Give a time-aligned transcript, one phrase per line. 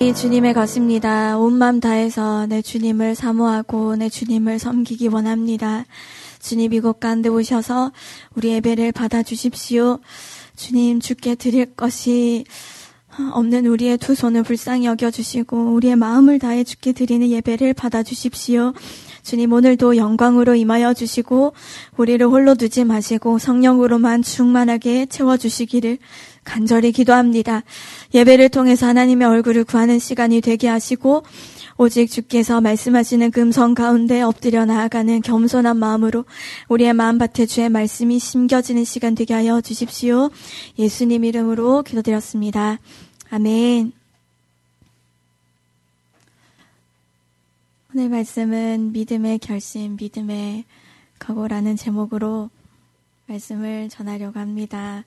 [0.00, 1.36] 주님의 것입니다.
[1.38, 5.86] 온 마음 다해서 내 주님을 사모하고 내 주님을 섬기기 원합니다.
[6.38, 7.90] 주님 이곳 가운데 오셔서
[8.36, 9.98] 우리 예배를 받아주십시오.
[10.54, 12.44] 주님 주께 드릴 것이
[13.32, 18.74] 없는 우리의 두 손을 불쌍히 여겨주시고 우리의 마음을 다해 주께 드리는 예배를 받아주십시오.
[19.28, 21.52] 주님 오늘도 영광으로 임하여 주시고
[21.98, 25.98] 우리를 홀로 두지 마시고 성령으로만 충만하게 채워 주시기를
[26.44, 27.62] 간절히 기도합니다.
[28.14, 31.24] 예배를 통해서 하나님의 얼굴을 구하는 시간이 되게 하시고
[31.76, 36.24] 오직 주께서 말씀하시는 금성 가운데 엎드려 나아가는 겸손한 마음으로
[36.70, 40.30] 우리의 마음밭에 주의 말씀이 심겨지는 시간 되게 하여 주십시오.
[40.78, 42.78] 예수님 이름으로 기도드렸습니다.
[43.28, 43.97] 아멘.
[47.98, 50.64] 오늘 말씀은 믿음의 결심, 믿음의
[51.18, 52.48] 각오라는 제목으로
[53.26, 55.04] 말씀을 전하려고 합니다.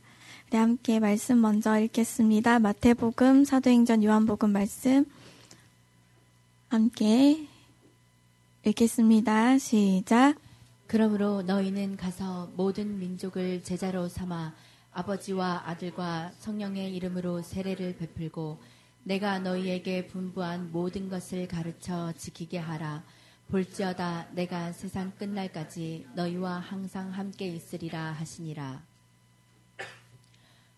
[0.50, 2.60] 네, 함께 말씀 먼저 읽겠습니다.
[2.60, 5.06] 마태복음, 사도행전, 요한복음 말씀
[6.68, 7.48] 함께
[8.66, 9.58] 읽겠습니다.
[9.58, 10.36] 시작.
[10.88, 14.54] 그러므로 너희는 가서 모든 민족을 제자로 삼아
[14.92, 18.60] 아버지와 아들과 성령의 이름으로 세례를 베풀고
[19.04, 23.04] 내가 너희에게 분부한 모든 것을 가르쳐 지키게 하라.
[23.50, 28.82] 볼지어다 내가 세상 끝날까지 너희와 항상 함께 있으리라 하시니라.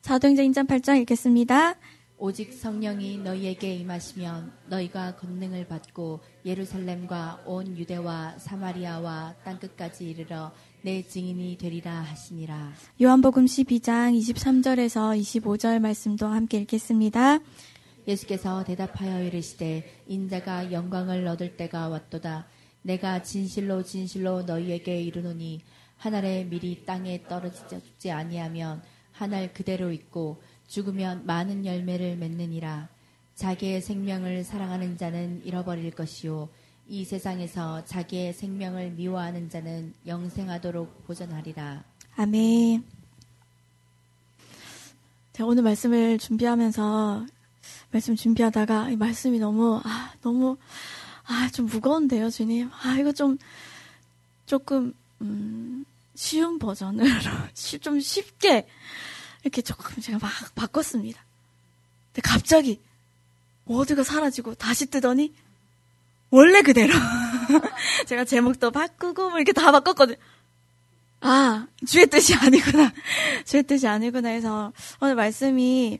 [0.01, 1.75] 사도행전 2장 8장 읽겠습니다.
[2.17, 10.51] 오직 성령이 너희에게 임하시면 너희가 권능을 받고 예루살렘과 온 유대와 사마리아와 땅끝까지 이르러
[10.81, 12.71] 내 증인이 되리라 하시니라.
[13.01, 17.39] 요한복음 12장 23절에서 25절 말씀도 함께 읽겠습니다.
[18.07, 22.47] 예수께서 대답하여 이르시되 인자가 영광을 얻을 때가 왔도다.
[22.81, 25.61] 내가 진실로 진실로 너희에게 이르노니
[25.97, 28.81] 한 알의 밀이 땅에 떨어지지 아니하면
[29.11, 32.89] 하날 그대로 있고 죽으면 많은 열매를 맺느니라.
[33.35, 36.49] 자기의 생명을 사랑하는 자는 잃어버릴 것이요.
[36.87, 41.83] 이 세상에서 자기의 생명을 미워하는 자는 영생하도록 보전하리라.
[42.15, 42.83] 아멘.
[45.31, 47.25] 제가 오늘 말씀을 준비하면서
[47.91, 50.57] 말씀 준비하다가 이 말씀이 너무 아 너무
[51.25, 52.69] 아 좀 무거운데요, 주님.
[52.81, 53.37] 아 이거 좀
[54.45, 55.85] 조금 음,
[56.15, 57.07] 쉬운 버전으로
[57.81, 58.67] 좀 쉽게
[59.43, 61.23] 이렇게 조금 제가 막 바꿨습니다.
[62.13, 62.81] 근데 갑자기
[63.65, 65.33] 워드가 사라지고 다시 뜨더니
[66.29, 66.93] 원래 그대로
[68.07, 70.17] 제가 제목도 바꾸고 뭐 이렇게 다 바꿨거든요.
[71.21, 72.91] 아 주의 뜻이 아니구나.
[73.45, 75.99] 주의 뜻이 아니구나 해서 오늘 말씀이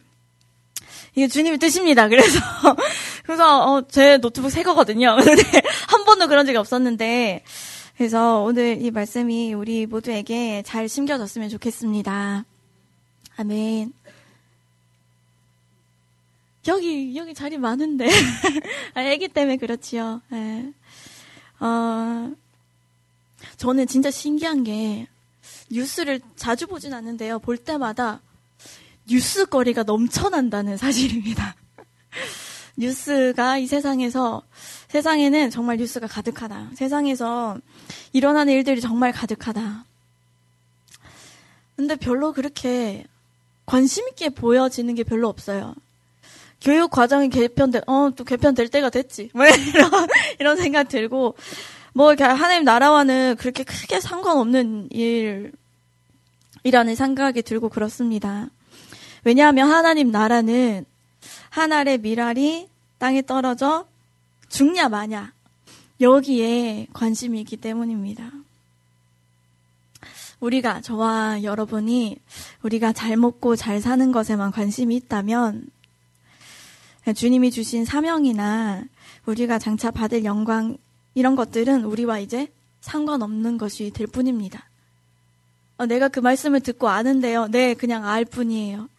[1.16, 2.08] 이게 주님의 뜻입니다.
[2.08, 2.40] 그래서
[3.24, 5.16] 그래서 어, 제 노트북 새 거거든요.
[5.24, 5.44] 근데
[5.88, 7.44] 한 번도 그런 적이 없었는데
[7.98, 12.46] 그래서 오늘 이 말씀이 우리 모두에게 잘 심겨졌으면 좋겠습니다.
[13.38, 13.94] 아멘.
[16.68, 18.08] 여기 여기 자리 많은데
[18.96, 20.22] 아, 애기 때문에 그렇지요.
[20.30, 20.72] 네.
[21.60, 22.32] 어,
[23.58, 25.08] 저는 진짜 신기한 게
[25.70, 27.40] 뉴스를 자주 보진 않는데요.
[27.40, 28.22] 볼 때마다
[29.10, 31.56] 뉴스거리가 넘쳐난다는 사실입니다.
[32.78, 34.44] 뉴스가 이 세상에서
[34.88, 36.72] 세상에는 정말 뉴스가 가득하다.
[36.76, 37.58] 세상에서
[38.14, 39.86] 일어나는 일들이 정말 가득하다.
[41.76, 43.06] 근데 별로 그렇게
[43.66, 45.76] 관심 있게 보여지는 게 별로 없어요.
[46.62, 49.30] 교육 과정이 개편돼, 어, 또 개편될 때가 됐지.
[49.36, 50.08] 뭐 이런,
[50.40, 51.36] 이런 생각 들고,
[51.94, 55.52] 뭐, 이렇게 하나님 나라와는 그렇게 크게 상관없는 일
[56.64, 58.48] 이라는 생각이 들고 그렇습니다.
[59.24, 60.86] 왜냐하면 하나님 나라는
[61.50, 62.68] 한 알의 밀알이
[62.98, 63.86] 땅에 떨어져
[64.50, 65.34] 죽냐 마냐
[66.02, 68.32] 여기에 관심이 있기 때문입니다.
[70.40, 72.18] 우리가 저와 여러분이
[72.64, 75.68] 우리가 잘 먹고 잘 사는 것에만 관심이 있다면
[77.16, 78.84] 주님이 주신 사명이나
[79.26, 80.78] 우리가 장차 받을 영광
[81.16, 82.52] 이런 것들은 우리와 이제
[82.82, 84.68] 상관없는 것이 될 뿐입니다.
[85.78, 87.48] 어, 내가 그 말씀을 듣고 아는데요.
[87.48, 88.90] 네, 그냥 알 뿐이에요.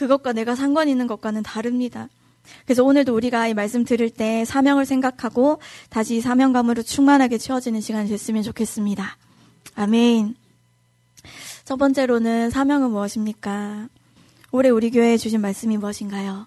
[0.00, 2.08] 그것과 내가 상관 있는 것과는 다릅니다.
[2.64, 5.60] 그래서 오늘도 우리가 이 말씀 들을 때 사명을 생각하고
[5.90, 9.18] 다시 이 사명감으로 충만하게 채워지는 시간이 됐으면 좋겠습니다.
[9.74, 10.36] 아멘.
[11.66, 13.88] 첫 번째로는 사명은 무엇입니까?
[14.52, 16.46] 올해 우리 교회에 주신 말씀이 무엇인가요?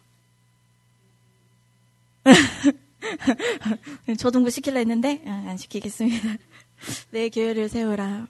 [4.17, 6.37] 초등부 시킬라 했는데 아, 안 시키겠습니다.
[7.11, 8.25] 내 교회를 세우라.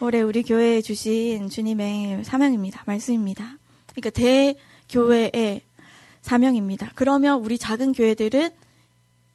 [0.00, 2.84] 올해 우리 교회에 주신 주님의 사명입니다.
[2.86, 3.58] 말씀입니다.
[4.00, 4.10] 그러니까
[4.90, 5.62] 대교회의
[6.22, 6.90] 사명입니다.
[6.94, 8.50] 그러면 우리 작은 교회들은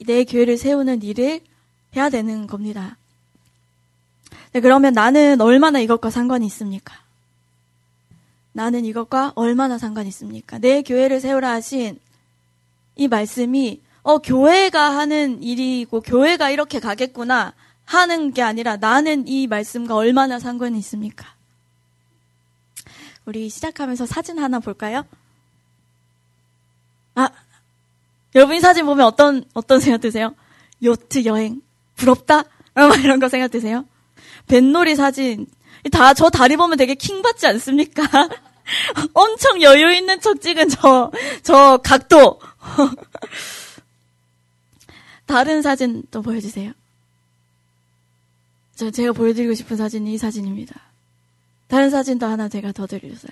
[0.05, 1.41] 내 교회를 세우는 일을
[1.95, 2.97] 해야 되는 겁니다.
[4.51, 6.95] 네, 그러면 나는 얼마나 이것과 상관이 있습니까?
[8.51, 10.59] 나는 이것과 얼마나 상관이 있습니까?
[10.59, 11.99] 내 교회를 세우라 하신
[12.95, 17.53] 이 말씀이 어 교회가 하는 일이고 교회가 이렇게 가겠구나
[17.85, 21.32] 하는 게 아니라 나는 이 말씀과 얼마나 상관이 있습니까?
[23.25, 25.05] 우리 시작하면서 사진 하나 볼까요?
[27.15, 27.29] 아,
[28.35, 30.35] 여러분 이 사진 보면 어떤 어떤 생각 드세요?
[30.83, 31.61] 요트 여행
[31.95, 32.43] 부럽다?
[33.03, 33.85] 이런 거 생각 드세요?
[34.47, 35.47] 뱃놀이 사진
[35.91, 38.03] 다 저 다리 보면 되게 킹 받지 않습니까?
[39.13, 41.11] 엄청 여유 있는 척 찍은 저,
[41.43, 42.39] 저 각도.
[45.25, 46.71] 다른 사진 또 보여주세요.
[48.75, 50.92] 저, 제가 보여드리고 싶은 사진이 이 사진입니다.
[51.73, 53.31] 다른 사진도 하나 제가 더 드렸어요.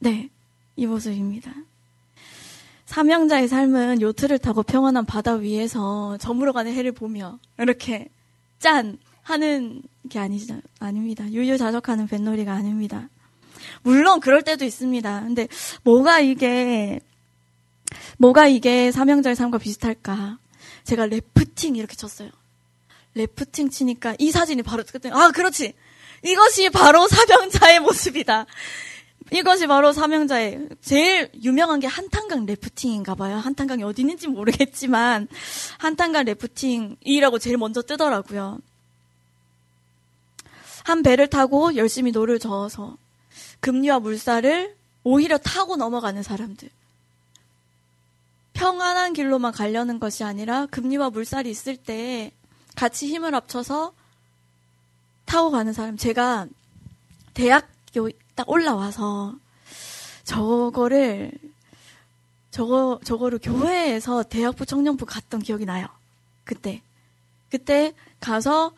[0.00, 0.28] 네,
[0.76, 1.50] 이 모습입니다.
[2.84, 8.10] 사명자의 삶은 요트를 타고 평안한 바다 위에서 저물어가는 해를 보며 이렇게
[8.58, 9.80] 짠 하는
[10.10, 10.60] 게 아니죠.
[10.78, 11.24] 아닙니다.
[11.24, 13.08] 유유자적하는 뱃놀이가 아닙니다.
[13.82, 15.22] 물론 그럴 때도 있습니다.
[15.22, 15.48] 근데
[15.84, 17.00] 뭐가 이게
[18.18, 20.36] 뭐가 이게 사명자의 삶과 비슷할까?
[20.84, 22.28] 제가 래프팅 이렇게 쳤어요.
[23.14, 25.72] 래프팅 치니까 이 사진이 바로 그때 아 그렇지
[26.22, 28.46] 이것이 바로 사명자의 모습이다.
[29.30, 33.36] 이것이 바로 사명자의 제일 유명한 게 한탄강 래프팅인가 봐요.
[33.36, 35.28] 한탄강이 어디 있는지 모르겠지만
[35.78, 38.58] 한탄강 래프팅이라고 제일 먼저 뜨더라고요.
[40.84, 42.96] 한 배를 타고 열심히 노를 저어서
[43.60, 44.74] 급류와 물살을
[45.04, 46.70] 오히려 타고 넘어가는 사람들.
[48.54, 52.32] 평안한 길로만 가려는 것이 아니라 급류와 물살이 있을 때
[52.74, 53.92] 같이 힘을 합쳐서
[55.28, 55.96] 타고 가는 사람.
[55.98, 56.46] 제가
[57.34, 59.34] 대학교 딱 올라와서
[60.24, 61.32] 저거를
[62.50, 65.86] 저거 저거를 교회에서 대학부 청년부 갔던 기억이 나요.
[66.44, 66.82] 그때
[67.50, 68.72] 그때 가서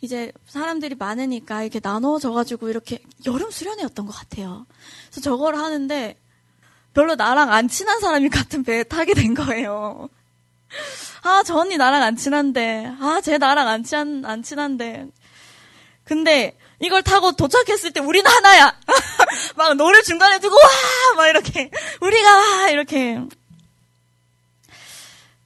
[0.00, 4.64] 이제 사람들이 많으니까 이렇게 나눠져 가지고 이렇게 여름 수련회였던 것 같아요.
[5.10, 6.16] 그래서 저걸 하는데
[6.94, 10.08] 별로 나랑 안 친한 사람이 같은 배에 타게 된 거예요.
[11.22, 12.94] 아, 저 언니 나랑 안 친한데.
[13.00, 15.08] 아, 쟤 나랑 안 친한, 안 친한데.
[16.06, 18.78] 근데 이걸 타고 도착했을 때 우리는 하나야.
[19.56, 21.16] 막 노를 중간에 두고 와!
[21.16, 21.70] 막 이렇게.
[22.00, 22.70] 우리가 와!
[22.70, 23.20] 이렇게.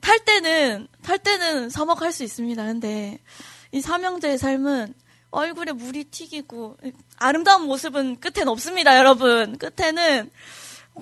[0.00, 2.64] 탈 때는, 탈 때는 서먹할 수 있습니다.
[2.64, 3.18] 근데
[3.72, 4.94] 이 사명자의 삶은
[5.30, 6.76] 얼굴에 물이 튀기고
[7.16, 9.56] 아름다운 모습은 끝엔 없습니다, 여러분.
[9.56, 10.30] 끝에는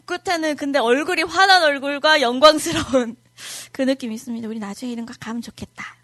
[0.04, 3.16] 끝에는 근데 얼굴이 환한 얼굴과 영광스러운
[3.72, 4.46] 그 느낌이 있습니다.
[4.46, 5.97] 우리 나중에 이런 거 가면 좋겠다.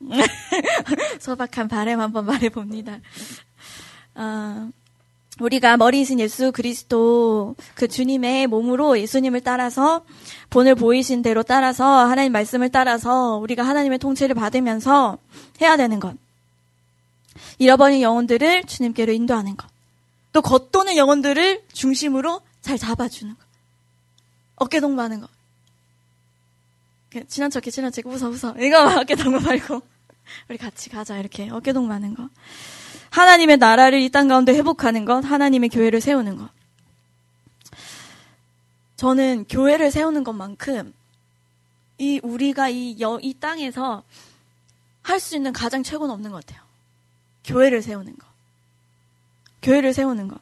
[1.20, 2.98] 소박한 바램 한번 말해봅니다.
[4.14, 4.70] 어,
[5.40, 10.04] 우리가 머리이신 예수 그리스도 그 주님의 몸으로 예수님을 따라서
[10.50, 15.18] 본을 보이신 대로 따라서 하나님 말씀을 따라서 우리가 하나님의 통치를 받으면서
[15.60, 16.16] 해야 되는 것.
[17.58, 19.68] 잃어버린 영혼들을 주님께로 인도하는 것.
[20.32, 23.40] 또 겉도는 영혼들을 중심으로 잘 잡아주는 것.
[24.56, 25.37] 어깨 동무하는 것.
[27.28, 28.54] 친한 척해, 친한 척, 웃어, 웃어.
[28.60, 29.82] 이거 어깨 동무 말고.
[30.48, 31.48] 우리 같이 가자, 이렇게.
[31.50, 32.28] 어깨 동무하는 것.
[33.10, 35.24] 하나님의 나라를 이 땅 가운데 회복하는 것.
[35.24, 36.48] 하나님의 교회를 세우는 것.
[38.96, 40.92] 저는 교회를 세우는 것만큼
[41.98, 44.02] 이 우리가 이, 여, 이 땅에서
[45.02, 46.62] 할 수 있는 가장 최고는 없는 것 같아요.
[47.44, 48.26] 교회를 세우는 것.
[49.62, 50.38] 교회를 세우는 것.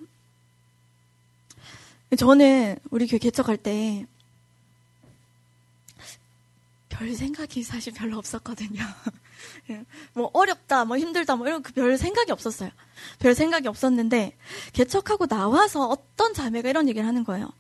[2.18, 4.06] 저는 우리 교회 개척할 때
[6.98, 8.82] 별 생각이 사실 별로 없었거든요.
[10.14, 12.70] 뭐 어렵다, 뭐 힘들다, 뭐 이런 그 별 생각이 없었어요.
[13.18, 14.37] 별 생각이 없었는데
[14.73, 17.50] 개척하고 나와서 어떤 자매가 이런 얘기를 하는 거예요.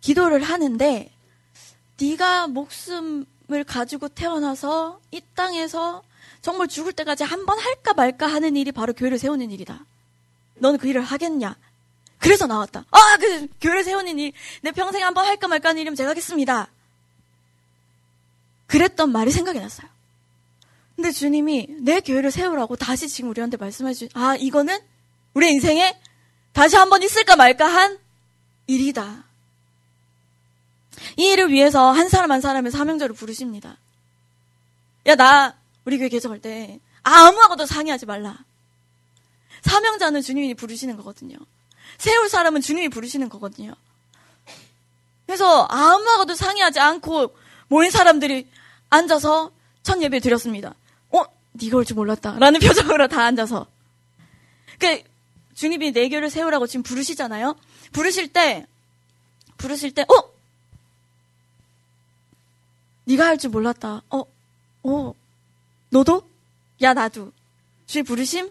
[0.00, 1.12] 기도를 하는데
[2.00, 6.02] 네가 목숨을 가지고 태어나서 이 땅에서
[6.40, 9.84] 정말 죽을 때까지 한 번 할까 말까 하는 일이 바로 교회를 세우는 일이다.
[10.56, 11.56] 너는 그 일을 하겠냐?
[12.18, 12.84] 그래서 나왔다.
[12.90, 14.32] 아, 그 교회를 세우는 일,
[14.62, 16.68] 내 평생 한 번 할까 말까 하는 일이면 제가 하겠습니다.
[18.68, 19.88] 그랬던 말이 생각이 났어요.
[20.94, 24.78] 근데 주님이 내 교회를 세우라고 다시 지금 우리한테 말씀해 주신, 아, 이거는
[25.34, 25.98] 우리 인생에
[26.52, 27.98] 다시 한번 있을까 말까 한
[28.66, 29.24] 일이다.
[31.16, 33.78] 이 일을 위해서 한 사람 한 사람의 사명자를 부르십니다.
[35.06, 38.38] 야, 나 우리 교회 개척할 때 아무하고도 상의하지 말라.
[39.62, 41.36] 사명자는 주님이 부르시는 거거든요.
[41.96, 43.74] 세울 사람은 주님이 부르시는 거거든요.
[45.26, 47.36] 그래서 아무하고도 상의하지 않고
[47.68, 48.48] 모인 사람들이
[48.90, 49.50] 앉아서
[49.82, 50.74] 첫 예배 드렸습니다.
[51.10, 52.38] 어, 네가 올 줄 몰랐다.
[52.38, 53.66] 라는 표정으로 다 앉아서.
[54.78, 55.02] 그
[55.54, 57.56] 주님이 내 교를 세우라고 지금 부르시잖아요.
[57.92, 58.66] 부르실 때
[59.56, 60.30] 부르실 때 어,
[63.04, 64.02] 네가 할 줄 몰랐다.
[64.10, 64.24] 어,
[64.84, 65.14] 어,
[65.90, 66.22] 너도?
[66.82, 67.32] 야, 나도.
[67.86, 68.50] 주의 부르심?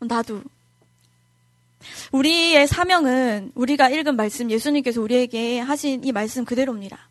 [0.00, 0.42] 나도.
[2.12, 7.07] 우리의 사명은 우리가 읽은 말씀, 예수님께서 우리에게 하신 이 말씀 그대로입니다.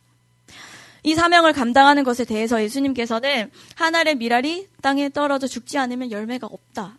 [1.07, 6.97] 이 사명을 감당하는 것에 대해서 예수님께서는 한 알의 미랄이 땅에 떨어져 죽지 않으면 열매가 없다.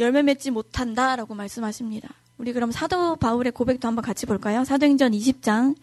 [0.00, 2.10] 열매 맺지 못한다 라고 말씀하십니다.
[2.36, 4.64] 우리 그럼 사도 바울의 고백도 한번 같이 볼까요?
[4.64, 5.76] 사도행전 20장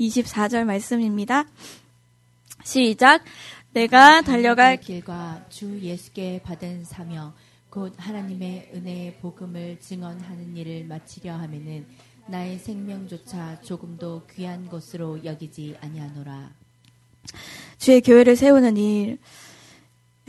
[0.00, 1.44] 24절 말씀입니다.
[2.64, 3.22] 시작.
[3.72, 7.34] 내가 달려갈 길과 주 예수께 받은 사명
[7.70, 11.86] 곧 하나님의 은혜의 복음을 증언하는 일을 마치려 하면은
[12.26, 16.65] 나의 생명조차 조금도 귀한 것으로 여기지 아니하노라.
[17.78, 19.18] 주의 교회를 세우는 일.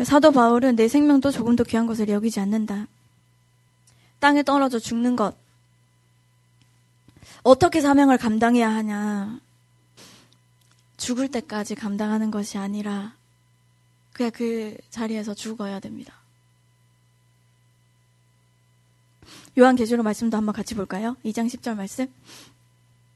[0.04, 2.88] 사도 바울은 내 생명도 조금도 귀한 것을 여기지 않는다.
[4.20, 5.36] 땅에 떨어져 죽는 것.
[7.44, 9.40] 어떻게 사명을 감당해야 하냐.
[10.98, 13.16] 죽을 때까지 감당하는 것이 아니라
[14.14, 16.14] 그냥 그 자리에서 죽어야 됩니다.
[19.58, 21.16] 요한계시록 말씀도 한번 같이 볼까요?
[21.26, 22.12] 2장 10절 말씀.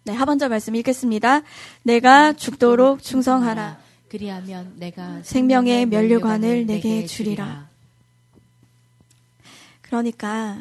[0.03, 1.43] 네, 하반절 말씀 읽겠습니다.
[1.83, 3.79] 내가 죽도록 충성하라.
[4.09, 7.69] 그리하면 내가 생명의 면류관을 내게 주리라.
[9.83, 10.57] 그러니까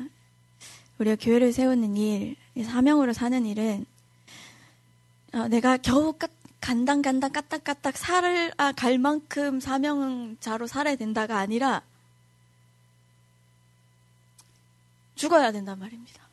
[0.99, 3.87] 우리가 교회를 세우는 일, 사명으로 사는 일은
[5.33, 6.29] 어, 내가 겨우 까,
[6.61, 11.81] 간당간당 까딱까딱 살아 갈 만큼 사명자로 살아야 된다가 아니라
[15.15, 16.30] 죽어야 된단 말입니다.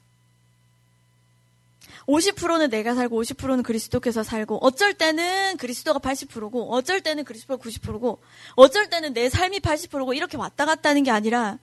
[2.07, 8.19] 50%는 내가 살고 50%는 그리스도께서 살고 어쩔 때는 그리스도가 80%고 어쩔 때는 그리스도가 90%고
[8.55, 11.59] 어쩔 때는 내 삶이 80%고 이렇게 왔다 갔다 하는 게 아니라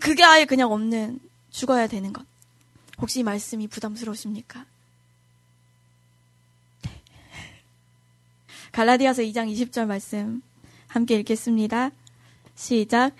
[0.00, 2.24] 그게 아예 그냥 없는 죽어야 되는 것.
[2.98, 4.64] 혹시 이 말씀이 부담스러우십니까?
[6.82, 6.90] 네.
[8.72, 10.42] 갈라디아서 2장 20절 말씀
[10.88, 11.90] 함께 읽겠습니다.
[12.54, 13.14] 시작.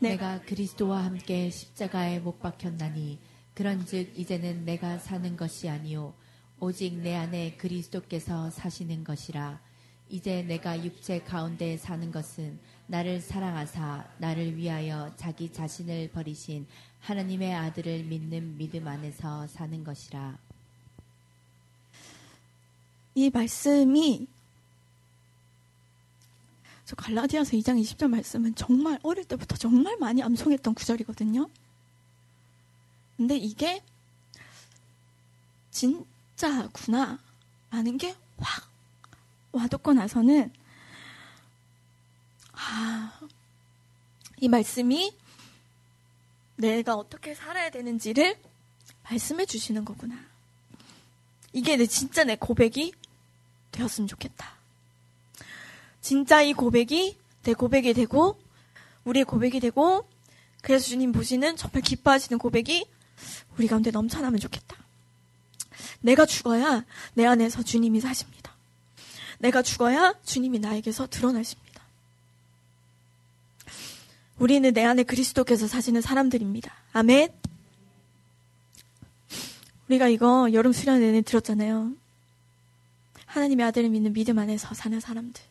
[0.00, 0.10] 네.
[0.10, 3.18] 내가 그리스도와 함께 십자가에 못 박혔나니
[3.54, 6.14] 그런즉 이제는 내가 사는 것이 아니요
[6.60, 9.60] 오직 내 안에 그리스도께서 사시는 것이라
[10.08, 16.66] 이제 내가 육체 가운데 사는 것은 나를 사랑하사 나를 위하여 자기 자신을 버리신
[17.00, 20.36] 하나님의 아들을 믿는 믿음 안에서 사는 것이라
[23.14, 24.26] 이 말씀이
[26.84, 31.48] 저 갈라디아서 2장 20절 말씀은 정말 어릴 때부터 정말 많이 암송했던 구절이거든요.
[33.16, 33.82] 근데 이게
[35.70, 37.18] 진짜구나
[37.70, 38.68] 라는 게 확
[39.52, 40.52] 와닿고 나서는
[42.52, 43.20] 아,
[44.38, 45.14] 이 말씀이
[46.56, 48.38] 내가 어떻게 살아야 되는지를
[49.04, 50.16] 말씀해 주시는 거구나.
[51.52, 52.92] 이게 내 진짜 내 고백이
[53.72, 54.54] 되었으면 좋겠다.
[56.00, 58.40] 진짜 이 고백이 내 고백이 되고
[59.04, 60.08] 우리의 고백이 되고
[60.62, 62.86] 그래서 주님 보시는 정말 기뻐하시는 고백이
[63.58, 64.76] 우리 가운데 넘쳐나면 좋겠다.
[66.00, 68.52] 내가 죽어야 내 안에서 주님이 사십니다.
[69.38, 71.82] 내가 죽어야 주님이 나에게서 드러나십니다.
[74.38, 76.72] 우리는 내 안에 그리스도께서 사시는 사람들입니다.
[76.92, 77.32] 아멘.
[79.88, 81.92] 우리가 이거 여름 수련 내내 들었잖아요.
[83.26, 85.42] 하나님의 아들을 믿는 믿음 안에서 사는 사람들.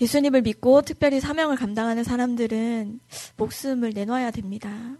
[0.00, 3.00] 예수님을 믿고 특별히 사명을 감당하는 사람들은
[3.36, 4.96] 목숨을 내놔야 됩니다.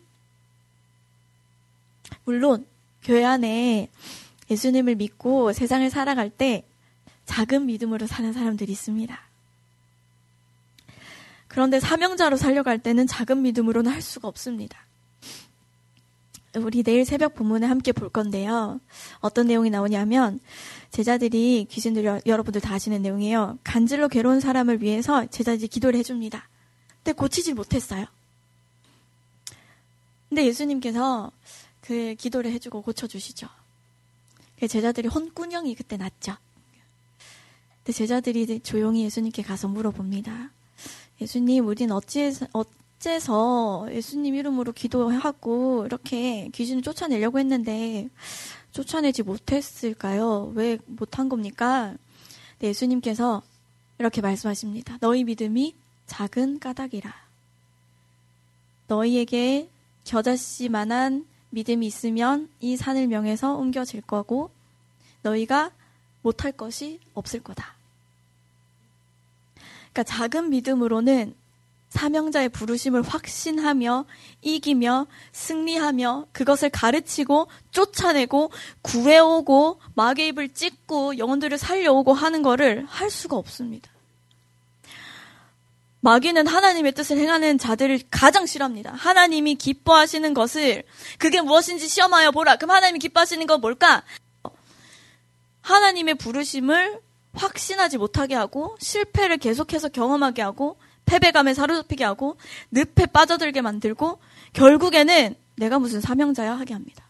[2.25, 2.67] 물론
[3.03, 3.91] 교회 안에
[4.51, 6.65] 예수님을 믿고 세상을 살아갈 때
[7.27, 9.19] 작은 믿음으로 사는 사람들이 있습니다.
[11.49, 14.85] 그런데 사명자로 살려갈 때는 작은 믿음으로는 할 수가 없습니다.
[16.57, 18.81] 우리 내일 새벽 본문에 함께 볼 건데요.
[19.21, 20.39] 어떤 내용이 나오냐면
[20.91, 23.59] 제자들이 귀신들 여러분들 다 아시는 내용이에요.
[23.65, 26.49] 간질로 괴로운 사람을 위해서 제자들이 기도를 해줍니다.
[27.03, 28.07] 근데 고치질 못했어요.
[30.29, 31.31] 근데 예수님께서
[31.81, 33.49] 그 기도를 해주고 고쳐주시죠.
[34.69, 36.37] 제자들이 혼꾸녕이 그때 났죠.
[37.79, 40.51] 근데 제자들이 조용히 예수님께 가서 물어봅니다.
[41.21, 42.63] 예수님, 우린 어찌해서, 어
[42.99, 48.09] 째서 예수님 이름으로 기도하고 이렇게 귀신을 쫓아내려고 했는데
[48.73, 50.53] 쫓아내지 못했을까요?
[50.55, 51.95] 왜 못한 겁니까?
[52.59, 53.43] 네, 예수님께서
[53.99, 54.99] 이렇게 말씀하십니다.
[55.01, 55.75] 너희 믿음이
[56.07, 57.15] 작은 까닭이라.
[58.89, 59.69] 너희에게
[60.05, 64.51] 겨자씨만한 믿음이 있으면 이 산을 명해서 옮겨질 거고
[65.23, 65.71] 너희가
[66.23, 67.75] 못할 것이 없을 거다.
[69.93, 71.35] 그러니까 작은 믿음으로는
[71.95, 74.05] 사명자의 부르심을 확신하며
[74.43, 78.51] 이기며 승리하며 그것을 가르치고 쫓아내고
[78.83, 83.91] 구해오고 마귀 입을 찢고 영혼들을 살려오고 하는 것을 할 수가 없습니다.
[86.01, 88.93] 마귀는 하나님의 뜻을 행하는 자들을 가장 싫어합니다.
[88.93, 90.83] 하나님이 기뻐하시는 것을
[91.19, 92.57] 그게 무엇인지 시험하여 보라.
[92.57, 94.03] 그럼 하나님이 기뻐하시는 건 뭘까?
[95.63, 97.01] 하나님의 부르심을
[97.35, 102.37] 확신하지 못하게 하고 실패를 계속해서 경험하게 하고 패배감에 사로잡히게 하고
[102.71, 104.21] 늪에 빠져들게 만들고
[104.53, 107.05] 결국에는 내가 무슨 사명자야 하게 합니다.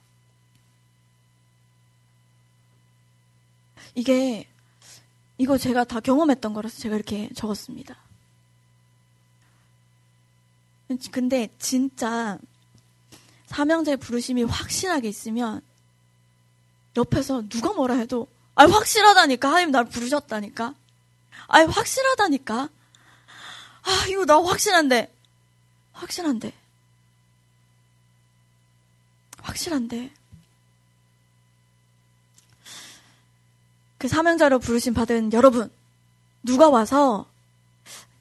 [3.94, 4.48] 이게
[5.38, 7.96] 이거 제가 다 경험했던 거라서 제가 이렇게 적었습니다.
[11.10, 12.38] 근데 진짜
[13.46, 15.62] 사명자의 부르심이 확신하게 있으면
[16.96, 20.74] 옆에서 누가 뭐라 해도 아 확실하다니까 하나님 날 부르셨다니까
[21.48, 22.68] 아 확실하다니까
[23.84, 25.12] 아 이거 나 확실한데
[25.92, 26.52] 확실한데
[29.38, 30.10] 확실한데
[33.98, 35.70] 그 사명자로 부르심 받은 여러분
[36.42, 37.26] 누가 와서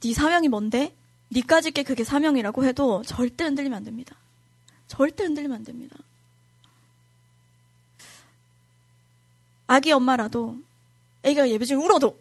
[0.02, 0.96] 네 사명이 뭔데?
[1.32, 4.16] 니까지 게 그게 사명이라고 해도 절대 흔들리면 안 됩니다.
[4.88, 5.98] 절대 흔들리면 안 됩니다.
[9.68, 10.58] 아기 엄마라도
[11.24, 12.20] 애기가 예배 중에 울어도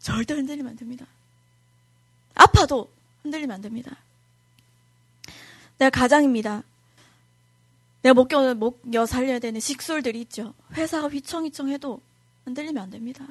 [0.00, 1.06] 절대 흔들리면 안 됩니다.
[2.38, 2.90] 아파도
[3.22, 3.96] 흔들리면 안 됩니다.
[5.76, 6.62] 내가 가장입니다.
[8.02, 10.54] 내가 먹여, 먹여 살려야 되는 식솔들이 있죠.
[10.72, 12.00] 회사가 휘청휘청해도
[12.44, 13.26] 흔들리면 안 됩니다.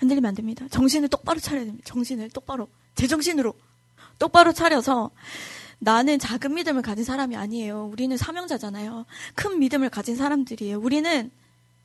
[0.00, 0.66] 흔들리면 안 됩니다.
[0.68, 1.84] 정신을 똑바로 차려야 됩니다.
[1.86, 2.68] 정신을 똑바로.
[2.96, 3.54] 제정신으로
[4.18, 5.10] 똑바로 차려서
[5.78, 7.86] 나는 작은 믿음을 가진 사람이 아니에요.
[7.86, 9.06] 우리는 사명자잖아요.
[9.34, 10.78] 큰 믿음을 가진 사람들이에요.
[10.80, 11.30] 우리는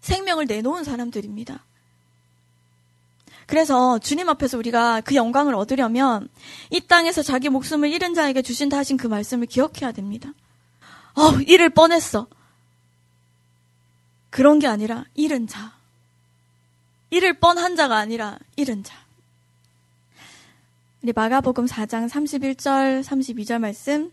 [0.01, 1.63] 생명을 내놓은 사람들입니다.
[3.49, 6.29] 그래서 주님 앞에서 우리가 그 영광을 얻으려면
[6.69, 10.35] 이 땅에서 자기 목숨을 잃은 자에게 주신다 하신 그 말씀을 기억해야 됩니다.
[11.15, 12.27] 어, 잃을 뻔했어.
[14.29, 15.73] 그런 게 아니라 잃은 자.
[17.09, 18.95] 잃을 뻔한 자가 아니라 잃은 자.
[21.01, 24.11] 우리 마가복음 4장 31절, 32절 말씀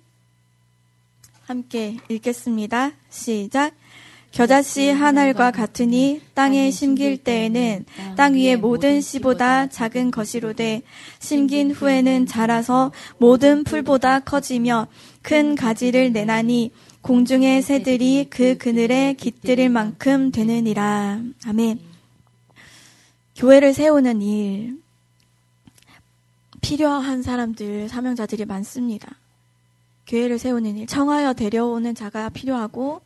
[1.45, 2.93] 함께 읽겠습니다.
[3.11, 3.75] 시작.
[4.37, 7.87] 겨자씨 한 알과 같으니 땅에 심길 때에는
[8.19, 10.83] 땅 위의 모든 씨보다 작은 것이로되
[11.19, 14.89] 심긴 후에는 자라서 모든 풀보다 커지며
[15.23, 16.71] 큰 가지를 내나니
[17.01, 21.23] 공중의 새들이 그 그늘에 깃들일 만큼 되느니라.
[21.47, 21.81] 아멘.
[23.37, 24.83] 교회를 세우는 일,
[26.61, 29.17] 필요한 사람들, 사명자들이 많습니다.
[30.07, 33.01] 교회를 세우는 일, 청하여 데려오는 자가 필요하고,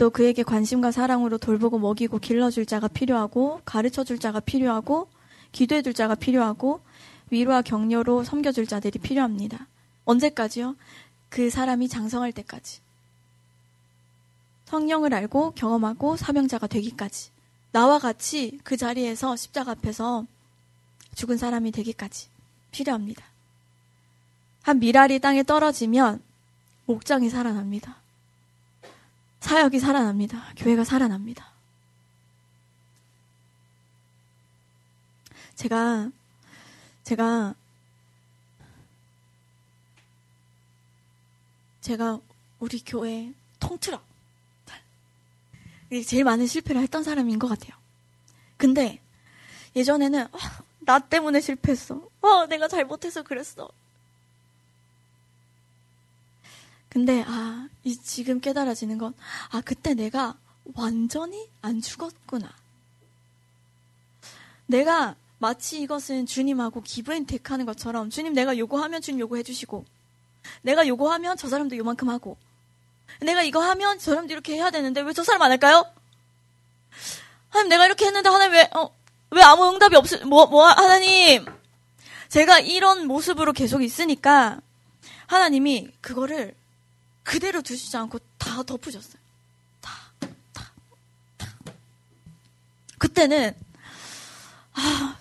[0.00, 5.10] 또 그에게 관심과 사랑으로 돌보고 먹이고 길러줄 자가 필요하고, 가르쳐 줄 자가 필요하고,
[5.52, 6.80] 기도해 줄 자가 필요하고,
[7.28, 9.66] 위로와 격려로 섬겨줄 자들이 필요합니다.
[10.06, 10.74] 언제까지요?
[11.28, 12.80] 그 사람이 장성할 때까지.
[14.64, 17.28] 성령을 알고 경험하고 사명자가 되기까지.
[17.70, 20.24] 나와 같이 그 자리에서 십자가 앞에서
[21.14, 22.28] 죽은 사람이 되기까지.
[22.70, 23.22] 필요합니다.
[24.62, 26.22] 한 미랄이 땅에 떨어지면
[26.86, 27.99] 목장이 살아납니다.
[29.40, 30.52] 사역이 살아납니다.
[30.56, 31.50] 교회가 살아납니다.
[35.54, 36.10] 제가,
[37.02, 37.54] 제가,
[41.80, 42.20] 제가
[42.60, 44.00] 우리 교회 통틀어.
[46.06, 47.76] 제일 많은 실패를 했던 사람인 것 같아요.
[48.56, 49.00] 근데
[49.74, 50.38] 예전에는 어,
[50.80, 52.08] 나 때문에 실패했어.
[52.20, 53.68] 어, 내가 잘못해서 그랬어.
[56.90, 59.14] 근데, 아, 이 지금 깨달아지는 건,
[59.50, 60.36] 아, 그때 내가
[60.74, 62.52] 완전히 안 죽었구나.
[64.66, 69.84] 내가 마치 이것은 주님하고 기브앤테크 하는 것처럼, 주님 내가 요구하면 주님 요구해 주시고,
[70.62, 72.36] 내가 요구하면 저 사람도 요만큼 하고,
[73.20, 75.84] 내가 이거 하면 저 사람도 이렇게 해야 되는데 왜 저 사람 안 할까요?
[77.50, 78.90] 하나님 내가 이렇게 했는데 하나님 왜, 어,
[79.30, 81.46] 왜 아무 응답이 없을, 뭐, 뭐, 하나님.
[82.28, 84.60] 제가 이런 모습으로 계속 있으니까
[85.26, 86.54] 하나님이 그거를
[87.22, 89.20] 그대로 두시지 않고 다 덮으셨어요.
[89.80, 89.90] 다,
[90.52, 90.72] 다,
[91.36, 91.52] 다.
[92.98, 93.54] 그때는,
[94.74, 95.18] 아,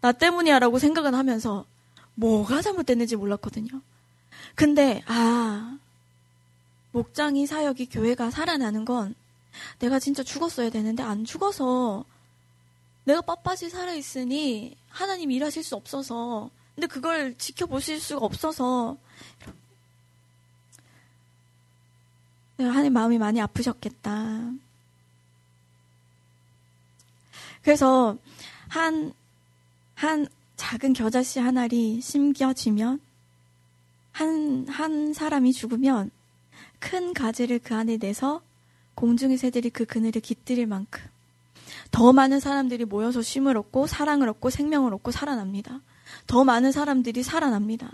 [0.00, 1.64] 나 때문이야 라고 생각은 하면서
[2.14, 3.80] 뭐가 잘못됐는지 몰랐거든요.
[4.54, 5.78] 근데, 아,
[6.92, 9.14] 목장이 사역이 교회가 살아나는 건
[9.78, 12.04] 내가 진짜 죽었어야 되는데 안 죽어서
[13.04, 18.96] 내가 빳빳이 살아있으니 하나님 일하실 수 없어서 근데 그걸 지켜보실 수가 없어서
[22.68, 24.52] 하나님 마음이 많이 아프셨겠다.
[27.62, 28.16] 그래서
[28.68, 29.12] 한,
[29.94, 33.00] 한 작은 겨자씨 한 알이 심겨지면
[34.12, 36.10] 한, 한 사람이 죽으면
[36.78, 38.42] 큰 가지를 그 안에 내서
[38.94, 41.02] 공중의 새들이 그 그늘에 깃들일 만큼
[41.90, 45.80] 더 많은 사람들이 모여서 쉼을 얻고 사랑을 얻고 생명을 얻고 살아납니다.
[46.26, 47.92] 더 많은 사람들이 살아납니다.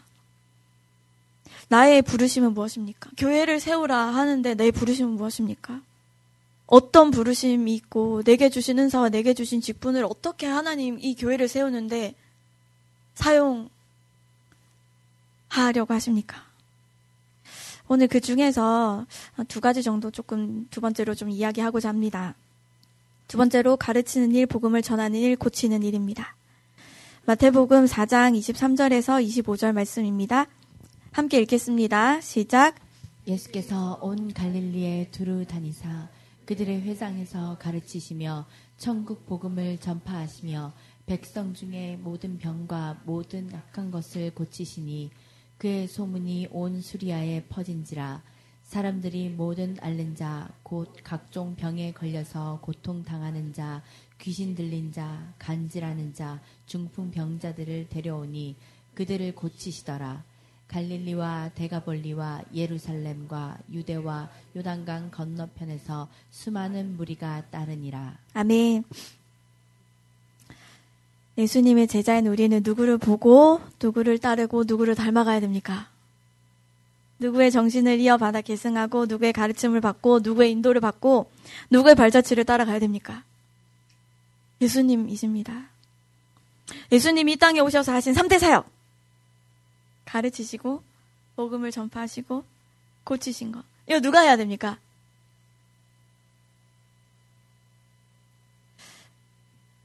[1.69, 3.11] 나의 부르심은 무엇입니까?
[3.17, 5.81] 교회를 세우라 하는데 내 부르심은 무엇입니까?
[6.67, 12.15] 어떤 부르심이 있고 내게 주신 은사와 내게 주신 직분을 어떻게 하나님 이 교회를 세우는데
[13.15, 13.71] 사용하려고
[15.95, 16.47] 하십니까?
[17.89, 19.07] 오늘 그 중에서
[19.49, 22.35] 두 가지 정도 조금 두 번째로 좀 이야기하고자 합니다.
[23.29, 26.35] 두 번째로 가르치는 일, 복음을 전하는 일, 고치는 일입니다.
[27.25, 30.47] 마태복음 4장 23절에서 25절 말씀입니다.
[31.13, 32.21] 함께 읽겠습니다.
[32.21, 32.77] 시작.
[33.27, 36.09] 예수께서 온 갈릴리에 두루 다니사
[36.45, 40.73] 그들의 회당에서 가르치시며 천국 복음을 전파하시며
[41.07, 45.11] 백성 중에 모든 병과 모든 악한 것을 고치시니
[45.59, 48.23] 그의 소문이 온 수리아에 퍼진지라
[48.63, 53.83] 사람들이 모든 앓는 자, 곧 각종 병에 걸려서 고통당하는 자,
[54.19, 58.57] 귀신 들린 자, 간질하는 자, 중풍 병자들을 데려오니
[58.95, 60.23] 그들을 고치시더라.
[60.69, 68.19] 갈릴리와 대가볼리와 예루살렘과 유대와 요단강 건너편에서 수많은 무리가 따르니라.
[68.35, 68.85] 아멘.
[71.39, 75.89] 예수님의 제자인 우리는 누구를 보고 누구를 따르고 누구를 닮아가야 됩니까?
[77.21, 81.31] 누구의 정신을 이어받아 계승하고 누구의 가르침을 받고 누구의 인도를 받고
[81.71, 83.25] 누구의 발자취를 따라가야 됩니까?
[84.61, 85.69] 예수님이십니다.
[86.93, 88.78] 예수님이 이 땅에 오셔서 하신 3대 사역.
[90.09, 90.83] 가르치시고
[91.37, 92.45] 복음을 전파하시고
[93.05, 93.63] 고치신 것.
[93.87, 94.79] 이거 누가 해야 됩니까?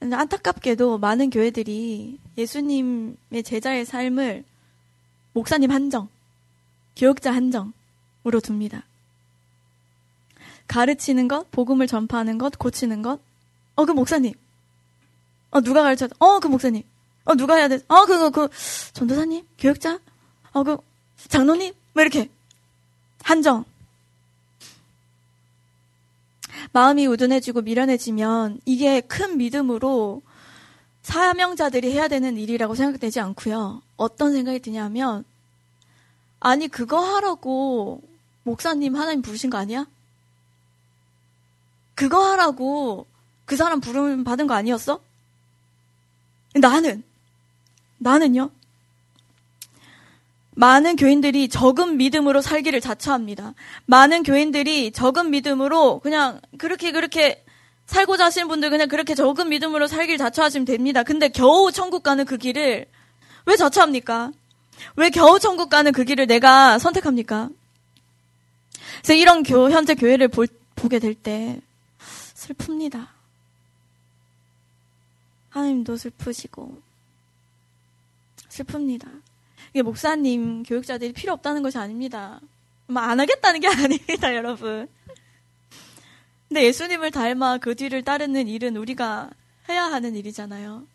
[0.00, 4.44] 안타깝게도 많은 교회들이 예수님의 제자의 삶을
[5.32, 6.08] 목사님 한정,
[6.96, 8.84] 교육자 한정으로 둡니다.
[10.68, 13.20] 가르치는 것, 복음을 전파하는 것, 고치는 것.
[13.76, 14.34] 어, 그 목사님.
[15.50, 16.08] 어, 누가 가르쳐?
[16.18, 16.82] 어, 그 목사님.
[17.24, 17.78] 어, 누가 해야 돼?
[17.88, 18.48] 어, 그, 그, 그,
[18.92, 19.46] 전도사님?
[19.58, 20.00] 교육자?
[20.54, 20.78] 어, 그,
[21.28, 21.74] 장로님?
[21.92, 22.30] 뭐 이렇게.
[23.22, 23.64] 한정.
[26.72, 30.22] 마음이 우둔해지고 미련해지면 이게 큰 믿음으로
[31.02, 33.82] 사명자들이 해야 되는 일이라고 생각되지 않고요.
[33.96, 35.24] 어떤 생각이 드냐면
[36.40, 38.02] 아니 그거 하라고
[38.42, 39.86] 목사님 하나님 부르신 거 아니야?
[41.94, 43.06] 그거 하라고
[43.44, 45.00] 그 사람 부름 받은 거 아니었어?
[46.54, 47.02] 나는
[47.98, 48.50] 나는요.
[50.56, 53.54] 많은 교인들이 적은 믿음으로 살기를 자처합니다.
[53.86, 57.44] 많은 교인들이 적은 믿음으로 그냥 그렇게 그렇게
[57.86, 61.02] 살고자 하시는 분들 그냥 그렇게 적은 믿음으로 살기를 자처하시면 됩니다.
[61.02, 62.86] 근데 겨우 천국 가는 그 길을
[63.46, 64.32] 왜 자처합니까?
[64.96, 67.50] 왜 겨우 천국 가는 그 길을 내가 선택합니까?
[69.02, 71.60] 그래서 이런 교, 현재 교회를 볼, 보게 될 때
[72.34, 73.08] 슬픕니다.
[75.50, 76.80] 하나님도 슬프시고
[78.48, 79.23] 슬픕니다.
[79.74, 82.40] 이게 목사님, 교육자들이 필요 없다는 것이 아닙니다.
[82.94, 84.88] 안 하겠다는 게 아닙니다, 여러분.
[86.46, 89.30] 근데 예수님을 닮아 그 뒤를 따르는 일은 우리가
[89.68, 90.86] 해야 하는 일이잖아요.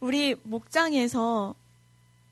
[0.00, 1.54] 우리 목장에서,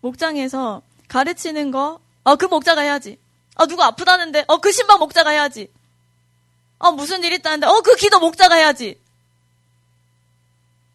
[0.00, 3.18] 목장에서 가르치는 거, 어, 그 목자가 해야지.
[3.56, 5.70] 어, 누구 아프다는데, 어, 그 신방 목자가 해야지.
[6.78, 8.98] 어, 무슨 일 있다는데, 어, 그 기도 목자가 해야지.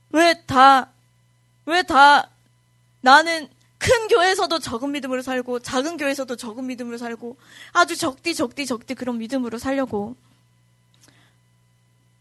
[0.09, 0.89] 왜 다,
[1.67, 2.27] 왜 다,
[3.01, 7.37] 나는 큰 교회에서도 적은 믿음으로 살고 작은 교회에서도 적은 믿음으로 살고
[7.71, 10.15] 아주 적디 적디 적디 그런 믿음으로 살려고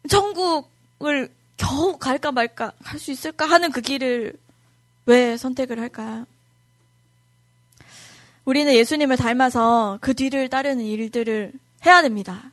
[0.09, 4.33] 천국을 겨우 갈까 말까 할 수 있을까 하는 그 길을
[5.07, 6.25] 왜 선택을 할까?
[8.45, 11.53] 우리는 예수님을 닮아서 그 뒤를 따르는 일들을
[11.85, 12.51] 해야 됩니다.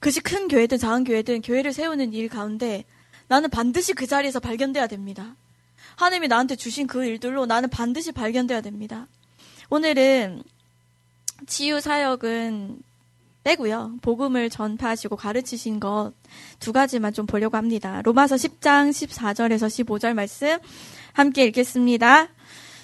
[0.00, 2.84] 그것이 큰 교회든 작은 교회든 교회를 세우는 일 가운데
[3.28, 5.34] 나는 반드시 그 자리에서 발견돼야 됩니다.
[5.96, 9.06] 하나님이 나한테 주신 그 일들로 나는 반드시 발견돼야 됩니다.
[9.68, 10.42] 오늘은
[11.46, 12.78] 치유 사역은
[13.44, 13.96] 빼고요.
[14.02, 16.12] 복음을 전파하시고 가르치신 것
[16.60, 18.00] 두 가지만 좀 보려고 합니다.
[18.04, 20.58] 로마서 10장 14절에서 15절 말씀
[21.12, 22.28] 함께 읽겠습니다.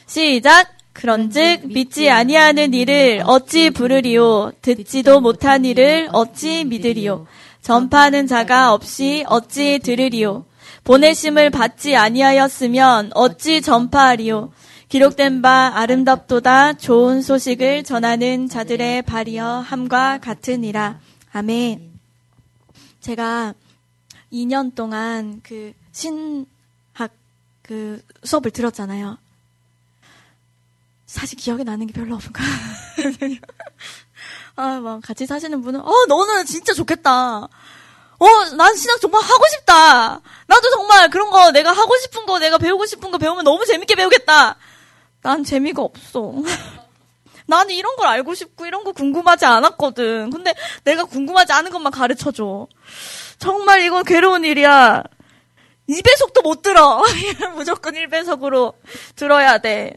[0.06, 0.76] 시작!
[0.92, 7.26] 그런즉 믿지 아니하는 일을 어찌 부르리요 듣지도 못한 일을 어찌 믿으리요
[7.62, 10.44] 전파하는 자가 없이 어찌 들으리요
[10.84, 14.52] 보내심을 받지 아니하였으면 어찌 전파하리요.
[14.88, 20.98] 기록된 바 아름답도다 좋은 소식을 전하는 자들의 발이여 함과 같으니라.
[21.32, 21.92] 아멘.
[23.00, 23.54] 제가
[24.32, 27.12] 2년 동안 그 신학
[27.62, 29.18] 그 수업을 들었잖아요.
[31.06, 32.42] 사실 기억에 나는 게 별로 없는가.
[34.56, 37.48] 아, 막 같이 사시는 분은, 어, 너는 진짜 좋겠다.
[38.22, 40.20] 어, 난 신학 정말 하고 싶다.
[40.46, 43.96] 나도 정말 그런 거 내가 하고 싶은 거, 내가 배우고 싶은 거 배우면 너무 재밌게
[43.96, 44.56] 배우겠다.
[45.22, 46.32] 난 재미가 없어.
[47.46, 50.30] 나는 이런 걸 알고 싶고 이런 거 궁금하지 않았거든.
[50.30, 50.54] 근데
[50.84, 52.68] 내가 궁금하지 않은 것만 가르쳐 줘.
[53.38, 55.02] 정말 이건 괴로운 일이야.
[55.88, 57.02] 2배속도 못 들어.
[57.56, 58.74] 무조건 1배속으로
[59.16, 59.94] 들어야 돼.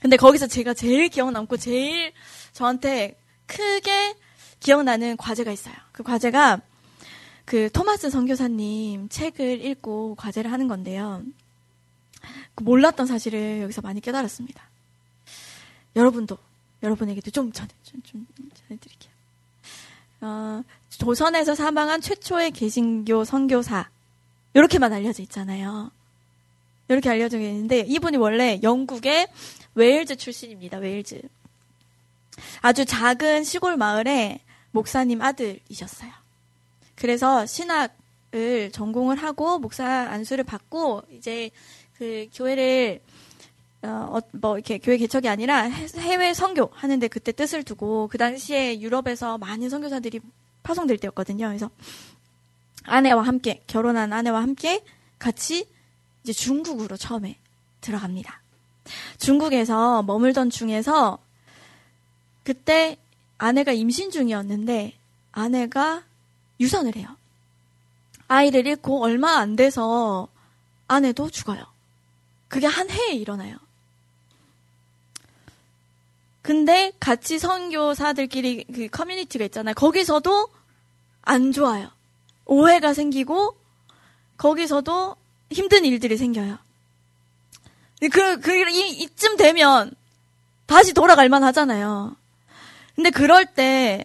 [0.00, 2.12] 근데 거기서 제가 제일 기억 남고 제일
[2.52, 4.16] 저한테 크게
[4.62, 5.74] 기억나는 과제가 있어요.
[5.90, 6.60] 그 과제가
[7.44, 11.22] 그 토마스 선교사님 책을 읽고 과제를 하는 건데요.
[12.54, 14.62] 그 몰랐던 사실을 여기서 많이 깨달았습니다.
[15.96, 16.38] 여러분도
[16.82, 19.12] 여러분에게도 좀 전해 좀, 좀 전해드릴게요.
[20.20, 23.90] 어, 조선에서 사망한 최초의 개신교 선교사
[24.54, 25.90] 이렇게만 알려져 있잖아요.
[26.88, 29.26] 이렇게 알려져 있는데 이분이 원래 영국의
[29.74, 30.78] 웨일즈 출신입니다.
[30.78, 31.20] 웨일즈.
[32.60, 34.40] 아주 작은 시골 마을의
[34.72, 36.10] 목사님 아들이셨어요.
[36.96, 41.50] 그래서 신학을 전공을 하고 목사 안수를 받고 이제
[41.96, 43.00] 그 교회를
[43.84, 49.38] 어, 뭐 이렇게 교회 개척이 아니라 해외 선교 하는데 그때 뜻을 두고 그 당시에 유럽에서
[49.38, 50.20] 많은 선교사들이
[50.62, 51.48] 파송될 때였거든요.
[51.48, 51.70] 그래서
[52.84, 54.84] 아내와 함께 결혼한 아내와 함께
[55.18, 55.66] 같이
[56.22, 57.38] 이제 중국으로 처음에
[57.80, 58.40] 들어갑니다.
[59.18, 61.18] 중국에서 머물던 중에서
[62.44, 62.96] 그때
[63.42, 64.96] 아내가 임신 중이었는데
[65.32, 66.04] 아내가
[66.60, 67.08] 유산을 해요.
[68.28, 70.28] 아이를 잃고 얼마 안 돼서
[70.86, 71.66] 아내도 죽어요.
[72.46, 73.56] 그게 한 해에 일어나요.
[76.40, 79.74] 근데 같이 선교사들끼리 그 커뮤니티가 있잖아요.
[79.74, 80.48] 거기서도
[81.22, 81.90] 안 좋아요.
[82.44, 83.56] 오해가 생기고
[84.36, 85.16] 거기서도
[85.50, 86.58] 힘든 일들이 생겨요.
[88.12, 89.90] 그, 그, 이, 이쯤 되면
[90.66, 92.21] 다시 돌아갈 만 하잖아요.
[92.94, 94.04] 근데 그럴 때,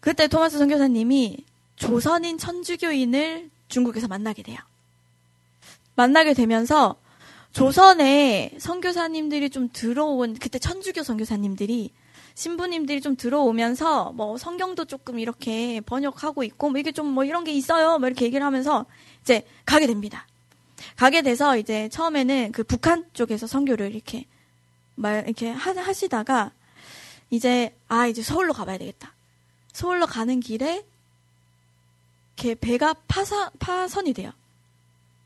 [0.00, 1.44] 그때 토마스 선교사님이
[1.76, 4.58] 조선인 천주교인을 중국에서 만나게 돼요.
[5.96, 6.96] 만나게 되면서
[7.52, 11.92] 조선에 선교사님들이 좀 들어온, 그때 천주교 선교사님들이
[12.34, 17.52] 신부님들이 좀 들어오면서 뭐 성경도 조금 이렇게 번역하고 있고 뭐 이게 좀 뭐 이런 게
[17.52, 17.98] 있어요.
[17.98, 18.86] 뭐 이렇게 얘기를 하면서
[19.22, 20.26] 이제 가게 됩니다.
[20.96, 24.26] 가게 돼서 이제 처음에는 그 북한 쪽에서 선교를 이렇게
[24.96, 26.50] 말 이렇게 하, 시다가
[27.34, 29.12] 이제 아 이제 서울로 가봐야 되겠다.
[29.72, 30.84] 서울로 가는 길에
[32.36, 34.32] 이렇게 배가 파사, 파선이 돼요.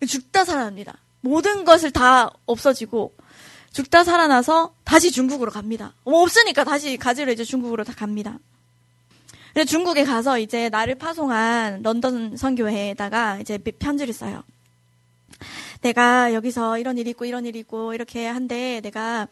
[0.07, 0.99] 죽다 살아납니다.
[1.21, 3.15] 모든 것을 다 없어지고
[3.73, 5.93] 죽다 살아나서 다시 중국으로 갑니다.
[6.05, 8.39] 뭐 없으니까 다시 가지러 이제 중국으로 다 갑니다.
[9.67, 14.45] 중국에 가서 이제 나를 파송한 런던 선교회에다가 이제 편지를 써요.
[15.81, 19.29] 내가 여기서 이런 일이 있고 이런 일이 있고 이렇게 한데 내가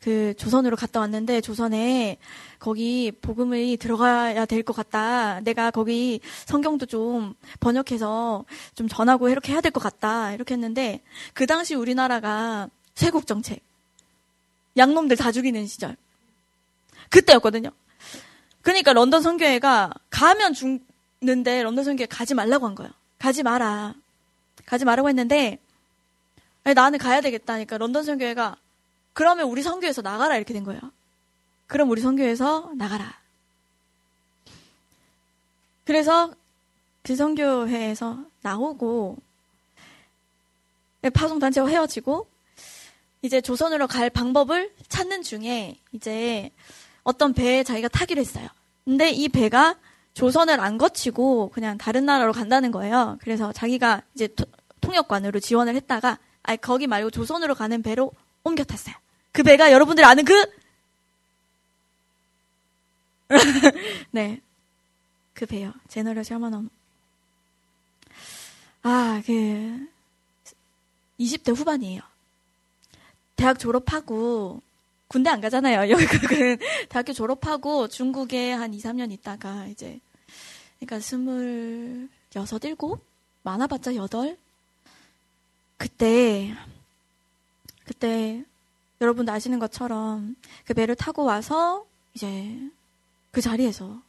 [0.00, 2.18] 그 조선으로 갔다 왔는데 조선에
[2.58, 5.40] 거기 복음이 들어가야 될 것 같다.
[5.40, 10.32] 내가 거기 성경도 좀 번역해서 좀 전하고 이렇게 해야 될 것 같다.
[10.32, 11.00] 이렇게 했는데
[11.34, 13.60] 그 당시 우리나라가 세국 정책
[14.76, 15.96] 양놈들 다 죽이는 시절
[17.10, 17.70] 그때였거든요.
[18.62, 22.90] 그러니까 런던 선교회가 가면 죽는데 런던 선교회 가지 말라고 한 거예요.
[23.18, 23.94] 가지 마라.
[24.66, 25.58] 가지 말라고 했는데
[26.74, 28.56] 나는 가야 되겠다니까 런던 선교회가
[29.12, 30.80] 그러면 우리 선교에서 나가라 이렇게 된 거예요.
[31.66, 33.18] 그럼 우리 선교에서 나가라.
[35.84, 36.34] 그래서
[37.02, 39.16] 그 선교회에서 나오고
[41.14, 42.28] 파송 단체와 헤어지고
[43.22, 46.50] 이제 조선으로 갈 방법을 찾는 중에 이제
[47.02, 48.48] 어떤 배에 자기가 타기로 했어요.
[48.84, 49.76] 근데 이 배가
[50.14, 53.18] 조선을 안 거치고 그냥 다른 나라로 간다는 거예요.
[53.20, 54.28] 그래서 자기가 이제
[54.80, 58.10] 통역관으로 지원을 했다가 아 거기 말고 조선으로 가는 배로
[58.42, 58.94] 옮겨 탔어요.
[59.32, 60.32] 그 배가 여러분들 아는 그
[64.10, 64.40] 네.
[65.34, 65.74] 그 배요.
[65.88, 66.70] 제너럴 셔먼엄.
[68.82, 69.86] 아, 그
[71.20, 72.00] 20대 후반이에요.
[73.36, 74.62] 대학 졸업하고
[75.06, 75.90] 군대 안 가잖아요.
[75.92, 76.58] 여기는
[76.88, 80.00] 대학교 졸업하고 중국에 한 2, 3년 있다가 이제
[80.78, 83.04] 그러니까 스물여섯, 일곱
[83.42, 84.38] 많아봤자 여덟
[85.78, 86.54] 그때
[87.84, 88.44] 그때
[89.00, 90.36] 여러분도 아시는 것처럼
[90.66, 92.58] 그 배를 타고 와서 이제
[93.30, 94.02] 그 자리에서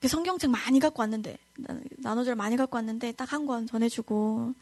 [0.00, 1.36] 그 성경책 많이 갖고 왔는데
[1.98, 4.54] 나눠줄 많이 갖고 왔는데 딱 한 권 전해주고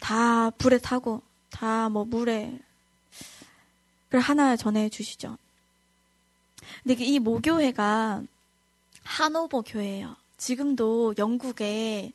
[0.00, 2.58] 다 불에 타고 다 뭐 물에
[4.10, 5.38] 를 하나 전해주시죠.
[6.82, 8.22] 근데 그이 모교회가
[9.04, 10.16] 하노버 교회예요.
[10.36, 12.12] 지금도 영국에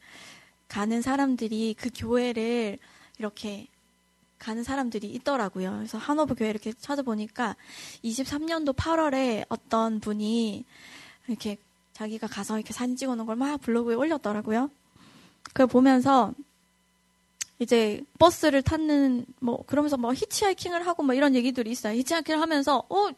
[0.67, 2.77] 가는 사람들이 그 교회를
[3.19, 3.67] 이렇게
[4.39, 5.71] 가는 사람들이 있더라고요.
[5.77, 7.55] 그래서 하노브 교회 이렇게 찾아보니까
[8.03, 10.65] 23년도 8월에 어떤 분이
[11.27, 11.57] 이렇게
[11.93, 14.69] 자기가 가서 이렇게 사진 찍어 놓은 걸 막 블로그에 올렸더라고요.
[15.43, 16.33] 그걸 보면서
[17.59, 21.97] 이제 버스를 탔는 뭐 그러면서 뭐 히치하이킹을 하고 뭐 이런 얘기들이 있어요.
[21.97, 23.09] 히치하이킹을 하면서 어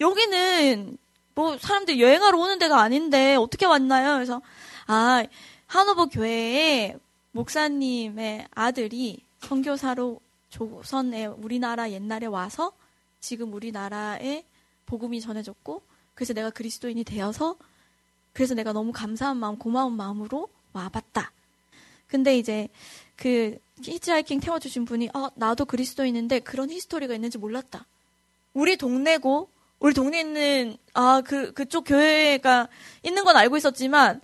[0.00, 0.96] 여기는
[1.34, 4.14] 뭐 사람들 여행하러 오는 데가 아닌데 어떻게 왔나요?
[4.14, 4.40] 그래서
[4.86, 5.22] 아
[5.66, 6.96] 하노버 교회에
[7.32, 12.72] 목사님의 아들이 선교사로 조선에 우리나라 옛날에 와서
[13.20, 14.44] 지금 우리나라에
[14.86, 15.82] 복음이 전해졌고
[16.14, 17.56] 그래서 내가 그리스도인이 되어서
[18.32, 21.32] 그래서 내가 너무 감사한 마음 고마운 마음으로 와봤다.
[22.08, 22.68] 근데 이제
[23.16, 27.86] 그 히치하이킹 태워주신 분이 아 나도 그리스도인인데 그런 history가 있는지 몰랐다.
[28.52, 32.68] 우리 동네고 우리 동네에 있는 아 그 그쪽 교회가
[33.02, 34.20] 있는 건 알고 있었지만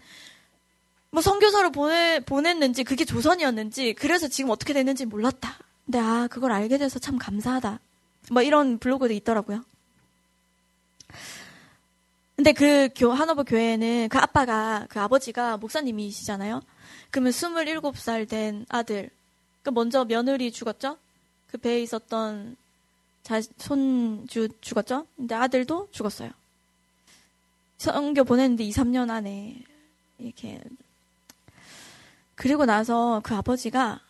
[1.12, 5.59] 뭐 선교사로 보내 보냈는지 그게 조선이었는지 그래서 지금 어떻게 됐는지 몰랐다.
[5.85, 7.81] 근데 아 그걸 알게 돼서 참 감사하다.
[8.31, 9.62] 뭐 이런 블로그도 있더라고요.
[12.35, 16.62] 근데 그 교, 하노버 교회는 그 아빠가, 그 아버지가 목사님이시잖아요.
[17.11, 19.11] 그러면 27살 된 아들,
[19.62, 20.96] 그 먼저 며느리 죽었죠?
[21.48, 22.57] 그 배에 있었던
[23.22, 25.07] 자, 손주 죽었죠?
[25.16, 26.31] 근데 아들도 죽었어요.
[27.77, 29.62] 성교 보냈는데 2, 3년 안에
[30.18, 30.59] 이렇게
[32.34, 34.00] 그리고 나서 그 아버지가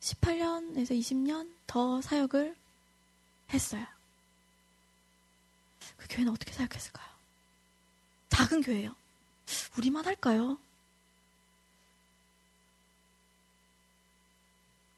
[0.00, 2.54] 18년에서 20년 더 사역을
[3.52, 3.86] 했어요.
[5.96, 7.06] 그 교회는 어떻게 사역했을까요?
[8.28, 8.94] 작은 교회요.
[9.78, 10.58] 우리만 할까요?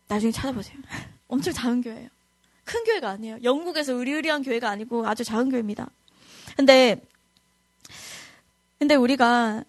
[0.08, 0.78] 나중에 찾아보세요.
[1.28, 2.08] 엄청 작은 교회예요.
[2.64, 3.38] 큰 교회가 아니에요.
[3.42, 5.88] 영국에서 의리의리한 교회가 아니고 아주 작은 교회입니다.
[6.56, 7.00] 근데
[8.78, 9.64] 근데 우리가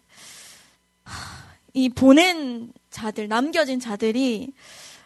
[1.79, 4.51] 이 보낸 자들, 남겨진 자들이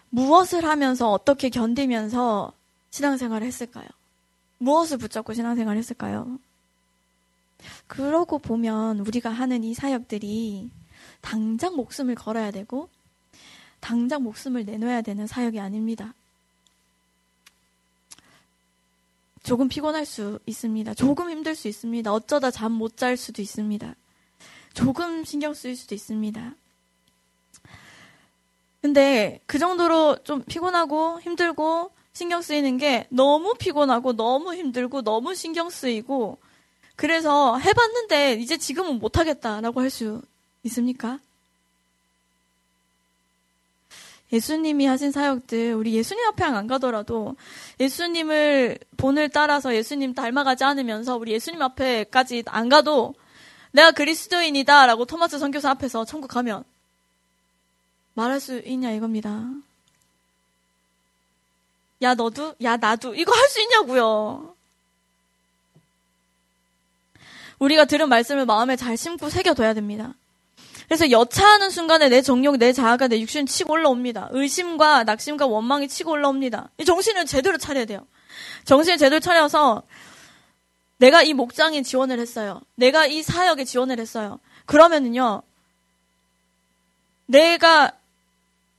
[0.09, 2.51] 무엇을 하면서 어떻게 견디면서
[2.89, 3.88] 신앙생활을 했을까요?
[4.57, 6.39] 무엇을 붙잡고 신앙생활을 했을까요?
[7.86, 10.71] 그러고 보면 우리가 하는 이 사역들이
[11.21, 12.89] 당장 목숨을 걸어야 되고
[13.79, 16.15] 당장 목숨을 내놓아야 되는 사역이 아닙니다.
[19.43, 20.95] 조금 피곤할 수 있습니다.
[20.95, 22.12] 조금 힘들 수 있습니다.
[22.12, 23.93] 어쩌다 잠 못 잘 수도 있습니다.
[24.73, 26.55] 조금 신경 쓰일 수도 있습니다.
[28.84, 35.69] 근데 그 정도로 좀 피곤하고 힘들고 신경 쓰이는 게 너무 피곤하고 너무 힘들고 너무 신경
[35.69, 36.38] 쓰이고
[36.98, 40.22] 그래서 해봤는데 이제 지금은 못하겠다라고 할 수
[40.63, 41.19] 있습니까?
[44.34, 47.38] 예수님이 하신 사역들, 우리 예수님 앞에 안 가더라도
[47.80, 53.13] 예수님을 본을 따라서 예수님 닮아가지 않으면서 우리 예수님 앞에까지 안 가도
[53.72, 56.65] 내가 그리스도인이다라고 토마스 선교사 앞에서 천국 가면
[58.13, 59.43] 말할 수 있냐 이겁니다.
[62.02, 64.56] 야 너도 야 나도 이거 할 수 있냐고요.
[67.60, 70.13] 우리가 들은 말씀을 마음에 잘 심고 새겨둬야 됩니다.
[70.88, 74.30] 그래서 여차하는 순간에 내 정욕, 내 자아가 내 육신 치고 올라옵니다.
[74.32, 76.69] 의심과 낙심과 원망이 치고 올라옵니다.
[76.78, 78.06] 이 정신을 제대로 차려야 돼요.
[78.65, 79.84] 정신을 제대로 차려서
[80.97, 82.62] 내가 이 목장에 지원을 했어요.
[82.76, 84.39] 내가 이 사역에 지원을 했어요.
[84.65, 85.41] 그러면은요,
[87.28, 87.93] 내가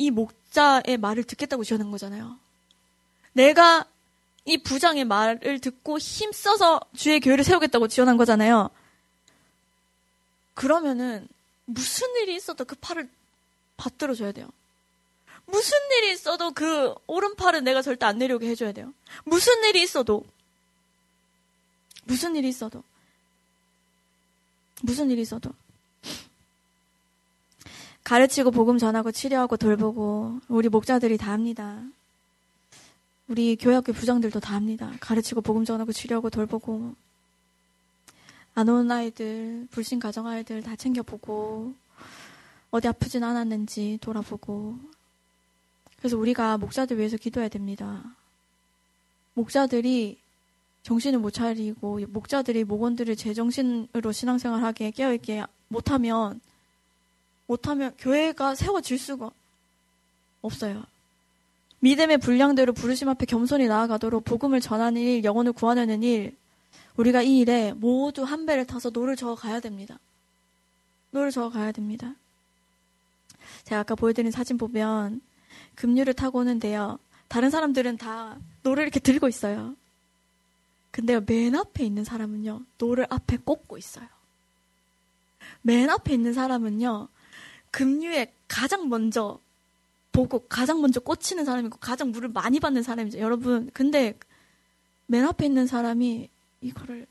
[0.04, 2.38] 이 목자의 말을 듣겠다고 지원한 거잖아요.
[3.32, 3.86] 내가
[4.44, 8.68] 이 부장의 말을 듣고 힘써서 주의 교회를 세우겠다고 지원한 거잖아요.
[10.52, 11.26] 그러면은
[11.64, 13.08] 무슨 일이 있어도 그 팔을
[13.78, 14.46] 받들어 줘야 돼요.
[15.46, 18.92] 무슨 일이 있어도 그 오른팔은 내가 절대 안 내려오게 해줘야 돼요.
[19.24, 20.22] 무슨 일이 있어도.
[22.04, 22.84] 무슨 일이 있어도.
[24.82, 25.50] 무슨 일이 있어도.
[28.04, 31.82] 가르치고 복음 전하고 치료하고 돌보고 우리 목자들이 다 합니다.
[33.28, 34.92] 우리 교회 학교 부장들도 다 합니다.
[35.00, 36.94] 가르치고 복음 전하고 치료하고 돌보고
[38.54, 41.74] 안 오는 아이들, 불신 가정 아이들 다 챙겨보고
[42.70, 44.78] 어디 아프진 않았는지 돌아보고
[45.96, 48.04] 그래서 우리가 목자들 위해서 기도해야 됩니다.
[49.32, 50.18] 목자들이
[50.82, 56.40] 정신을 못 차리고 목자들이 목원들을 제정신으로 신앙생활하게 깨어있게 못하면
[57.46, 59.30] 못하면 교회가 세워질 수가
[60.42, 60.84] 없어요.
[61.80, 66.34] 믿음의 분량대로 부르심 앞에 겸손히 나아가도록 복음을 전하는 일, 영혼을 구하는 일,
[66.96, 69.98] 우리가 이 일에 모두 한 배를 타서 노를 저어 가야 됩니다.
[71.10, 72.14] 노를 저어 가야 됩니다.
[73.64, 75.20] 제가 아까 보여드린 사진 보면
[75.74, 76.98] 급류를 타고 오는데요.
[77.28, 79.76] 다른 사람들은 다 노를 이렇게 들고 있어요.
[80.90, 84.06] 근데요, 맨 앞에 있는 사람은요, 노를 앞에 꽂고 있어요.
[85.62, 87.08] 맨 앞에 있는 사람은요,
[87.74, 89.40] 급류에 가장 먼저
[90.12, 93.18] 보고 가장 먼저 꽂히는 사람이고 가장 물을 많이 받는 사람이죠.
[93.18, 94.16] 여러분, 근데
[95.06, 96.28] 맨 앞에 있는 사람이
[96.60, 97.06] 이거를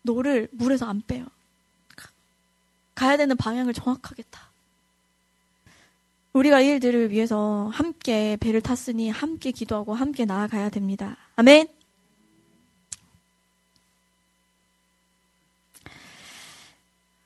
[0.00, 1.26] 노를 물에서 안 빼요.
[2.94, 4.50] 가야 되는 방향을 정확하게 타.
[6.32, 11.18] 우리가 이 일들을 위해서 함께 배를 탔으니 함께 기도하고 함께 나아가야 됩니다.
[11.36, 11.68] 아멘.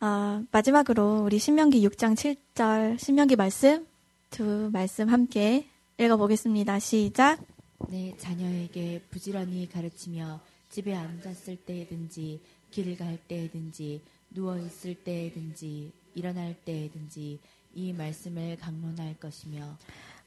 [0.09, 3.85] 아, 마지막으로 우리 신명기 6장 7절 신명기 말씀
[4.31, 5.67] 두 말씀 함께
[5.99, 6.79] 읽어보겠습니다.
[6.79, 7.45] 시작.
[7.89, 10.39] 내 자녀에게 부지런히 가르치며
[10.71, 12.41] 집에 앉았을 때든지
[12.71, 14.01] 길을 갈 때든지
[14.31, 17.41] 누워 있을 때든지 일어날 때든지
[17.75, 19.77] 이 말씀을 강론할 것이며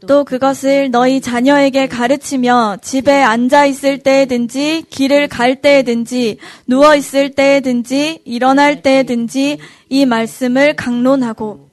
[0.08, 6.38] 또 그것을 너희 자녀에게 가르치며 집에 앉아 있을 때든지 길을 갈 때든지
[6.68, 9.58] 누워 있을 때든지 일어날 때든지
[9.90, 11.70] 이 말씀을 강론하고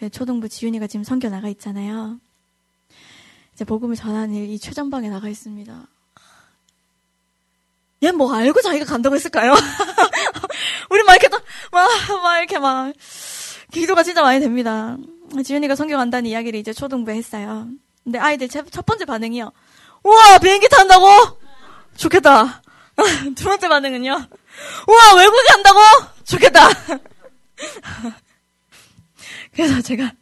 [0.00, 2.18] 네, 초등부 지윤이가 지금 성교 나가 있잖아요.
[3.54, 5.86] 이제 복음을 전하는 일 이 최전방에 나가 있습니다.
[8.04, 9.52] 얘 뭐 알고 자기가 간다고 했을까요?
[10.90, 11.42] 우리 막 이렇게 막,
[12.22, 12.92] 막 이렇게 막
[13.72, 14.96] 기도가 진짜 많이 됩니다.
[15.44, 17.68] 지윤이가 성교 간다는 이야기를 이제 초등부에 했어요.
[18.04, 19.50] 근데 아이들 첫 번째 반응이요.
[20.04, 21.06] 우와 비행기 탄다고?
[21.96, 22.62] 좋겠다.
[23.36, 24.10] 두 번째 반응은요.
[24.88, 25.80] 우와 외국에 간다고?
[26.24, 26.68] 좋겠다.
[29.54, 30.12] 그래서 제가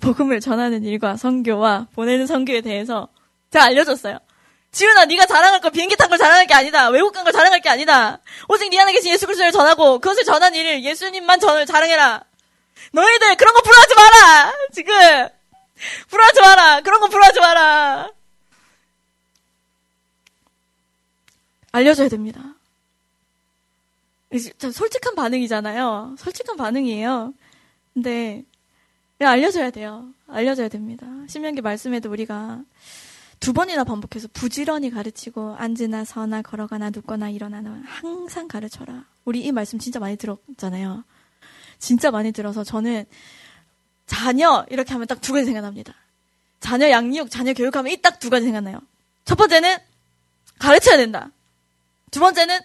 [0.00, 3.08] 복음을 전하는 일과 성교와 보내는 성교에 대해서
[3.50, 4.18] 제가 알려줬어요.
[4.72, 6.88] 지훈아, 네가 자랑할 건 비행기 탄 걸 자랑할 게 아니다.
[6.88, 8.18] 외국 간 걸 자랑할 게 아니다.
[8.48, 12.24] 오직 네 안에 계신 예수 그리스도를 전하고 그것을 전한 일을 예수님만 전을 자랑해라.
[12.94, 14.52] 너희들 그런 거 부러워하지 마라.
[14.72, 14.94] 지금
[16.08, 16.80] 부러워하지 마라.
[16.82, 18.10] 그런 거 부러워하지 마라.
[21.72, 22.54] 알려줘야 됩니다.
[24.72, 26.14] 솔직한 반응이잖아요.
[26.18, 27.34] 솔직한 반응이에요.
[27.92, 28.44] 근데
[29.18, 30.08] 알려줘야 돼요.
[30.28, 31.06] 알려줘야 됩니다.
[31.28, 32.62] 신명기 말씀에도 우리가
[33.40, 39.04] 두 번이나 반복해서 부지런히 가르치고 앉으나 서나 걸어가나 눕거나 일어나나 항상 가르쳐라.
[39.24, 41.04] 우리 이 말씀 진짜 많이 들었잖아요.
[41.84, 43.04] 진짜 많이 들어서 저는
[44.06, 45.94] 자녀 이렇게 하면 딱 두 가지 생각납니다.
[46.60, 48.80] 자녀 양육, 자녀 교육하면 이 딱 두 가지 생각나요.
[49.26, 49.76] 첫 번째는
[50.58, 51.30] 가르쳐야 된다.
[52.10, 52.58] 두 번째는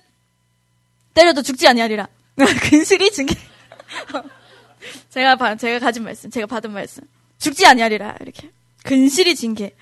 [1.13, 2.07] 때려도 죽지 아니하리라.
[2.69, 3.35] 근실이 증게
[5.09, 7.03] 제가 제가 가진 말씀, 제가 받은 말씀.
[7.39, 8.51] 죽지 아니하리라 이렇게
[8.83, 9.75] 근실이 징계,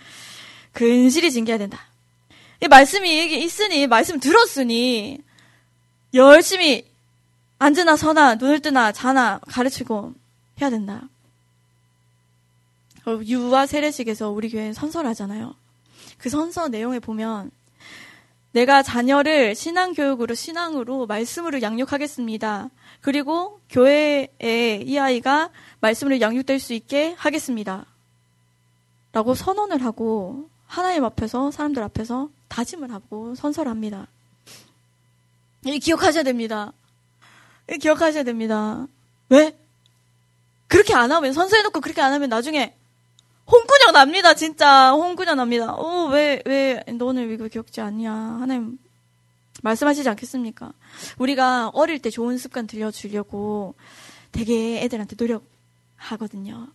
[0.73, 1.79] 근실이 징계해야 된다.
[2.61, 5.19] 이 말씀이 있으니 말씀 들었으니
[6.13, 6.85] 열심히
[7.59, 10.13] 앉으나 서나 눈을 뜨나 자나 가르치고
[10.61, 11.07] 해야 된다.
[13.07, 15.55] 유아 세례식에서 우리 교회 선설하잖아요.
[16.17, 17.51] 그 선서 내용에 보면
[18.51, 22.69] 내가 자녀를 신앙 교육으로 신앙으로 말씀으로 양육하겠습니다.
[23.01, 25.49] 그리고 교회에 이 아이가
[25.79, 27.85] 말씀으로 양육될 수 있게 하겠습니다.
[29.13, 34.07] 라고 선언을 하고 하나님 앞에서 사람들 앞에서 다짐을 하고 선설합니다.
[35.65, 36.73] 이 기억하셔야 됩니다.
[37.71, 38.87] 이 기억하셔야 됩니다.
[39.29, 39.57] 왜?
[40.67, 42.75] 그렇게 안 하면 선서해놓고 그렇게 안 하면 나중에
[43.49, 44.91] 홍군형 납니다, 진짜.
[44.91, 45.73] 홍군형 납니다.
[45.73, 48.11] 어, 왜, 왜, 너는 이거 기억지 않냐.
[48.11, 48.77] 하나님,
[49.63, 50.73] 말씀하시지 않겠습니까?
[51.17, 53.75] 우리가 어릴 때 좋은 습관 들려주려고
[54.33, 56.67] 되게 애들한테 노력하거든요.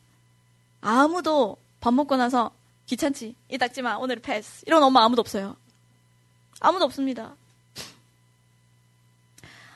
[0.81, 2.51] 아무도 밥 먹고 나서
[2.87, 3.37] 귀찮지.
[3.51, 3.97] 이 닦지 마.
[3.97, 4.65] 오늘은 패스.
[4.67, 5.57] 이런 엄마 아무도 없어요.
[6.61, 7.37] 아무도 없습니다.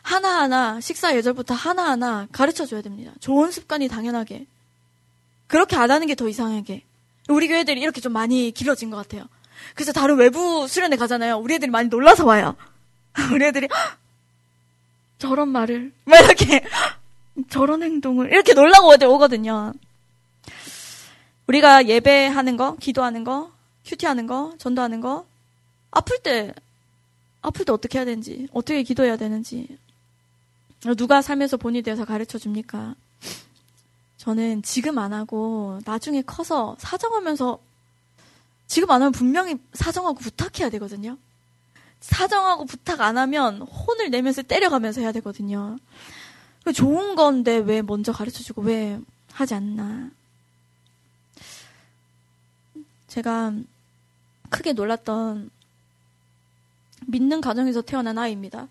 [0.06, 3.12] 하나하나, 식사 예절부터 하나하나 가르쳐 줘야 됩니다.
[3.18, 4.46] 좋은 습관이 당연하게.
[5.48, 6.84] 그렇게 안 하는 게 더 이상하게.
[7.28, 9.26] 우리 교회들이 이렇게 좀 많이 길어진 것 같아요.
[9.74, 11.38] 그래서 다른 외부 수련회 가잖아요.
[11.38, 12.54] 우리 애들이 많이 놀라서 와요.
[13.34, 13.66] 우리 애들이
[15.18, 16.62] 저런 말을 막 이렇게
[17.48, 19.72] 저런 행동을 이렇게 놀라고 오거든요.
[21.48, 23.50] 우리가 예배하는 거, 기도하는 거,
[23.84, 25.26] 큐티하는 거, 전도하는 거
[25.90, 26.54] 아플 때
[27.42, 29.66] 아플 때 어떻게 해야 되는지, 어떻게 기도해야 되는지
[30.94, 32.94] 누가 삶에서 본이 되어서 가르쳐 줍니까?
[34.16, 37.58] 저는 지금 안 하고 나중에 커서 사정하면서
[38.66, 41.16] 지금 안 하면 분명히 사정하고 부탁해야 되거든요.
[42.00, 45.78] 사정하고 부탁 안 하면 혼을 내면서 때려가면서 해야 되거든요.
[46.74, 49.00] 좋은 건데 왜 먼저 가르쳐 주고 왜
[49.32, 50.10] 하지 않나.
[53.06, 53.52] 제가
[54.50, 55.50] 크게 놀랐던
[57.06, 58.68] 믿는 가정에서 태어난 아이입니다.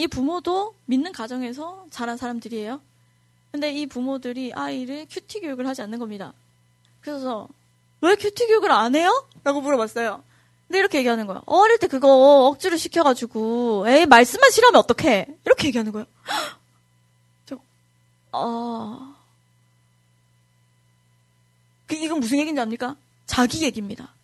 [0.00, 2.80] 이 부모도 믿는 가정에서 자란 사람들이에요.
[3.52, 6.32] 근데 이 부모들이 아이를 큐티 교육을 하지 않는 겁니다.
[7.02, 7.48] 그래서
[8.00, 9.28] 왜 큐티 교육을 안 해요?
[9.44, 10.24] 라고 물어봤어요.
[10.66, 11.42] 근데 이렇게 얘기하는 거야.
[11.44, 15.26] 어릴 때 그거 억지로 시켜가지고 에이 말씀만 싫어하면 어떡해?
[15.44, 16.06] 이렇게 얘기하는 거예요.
[17.44, 17.58] 저,
[18.32, 19.14] 아,
[21.88, 22.96] 그 이건 무슨 얘기인지 압니까?
[23.26, 24.14] 자기 얘기입니다.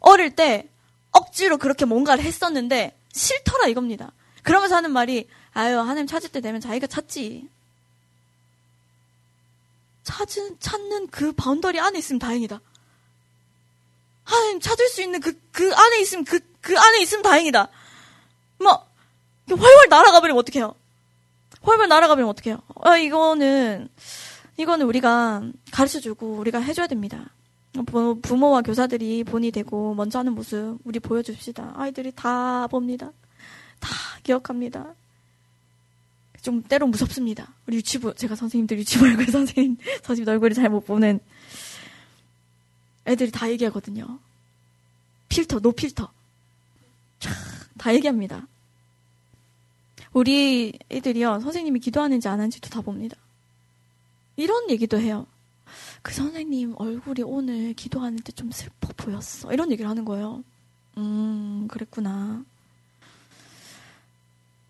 [0.00, 0.66] 어릴 때
[1.12, 4.10] 억지로 그렇게 뭔가를 했었는데 싫더라 이겁니다.
[4.42, 7.48] 그러면서 하는 말이 아유 하나님 찾을 때 되면 자기가 찾지.
[10.02, 12.60] 찾은, 찾는 그 boundary 안에 있으면 다행이다.
[14.24, 17.68] 하나님 찾을 수 있는 그, 그 안에 있으면, 그, 그 안에 있으면 다행이다.
[18.58, 18.86] 뭐,
[19.48, 20.74] 활활 날아가 버리면 어떡해요?
[21.62, 22.62] 활활 날아가 버리면 어떡해요?
[22.82, 23.88] 아, 이거는,
[24.56, 27.30] 이거는 우리가 가르쳐 주고 우리가 해줘야 됩니다.
[28.22, 31.74] 부모와 교사들이 본이 되고 먼저 하는 모습 우리 보여줍시다.
[31.76, 33.12] 아이들이 다 봅니다.
[33.80, 33.90] 다
[34.22, 34.94] 기억합니다.
[36.42, 37.52] 좀 때로 무섭습니다.
[37.66, 41.20] 우리 유치부 제가 선생님들 유치부 얼굴 선생님 선생님 얼굴을 잘 못 보는
[43.06, 44.18] 애들이 다 얘기하거든요.
[45.28, 46.10] filter no filter
[47.78, 48.46] 다 얘기합니다.
[50.12, 53.16] 우리 애들이요 선생님이 기도하는지 안 하는지도 다 봅니다.
[54.36, 55.26] 이런 얘기도 해요.
[56.02, 59.52] 그 선생님 얼굴이 오늘 기도하는 데 좀 슬퍼 보였어.
[59.52, 60.42] 이런 얘기를 하는 거예요.
[60.96, 62.42] 음, 그랬구나.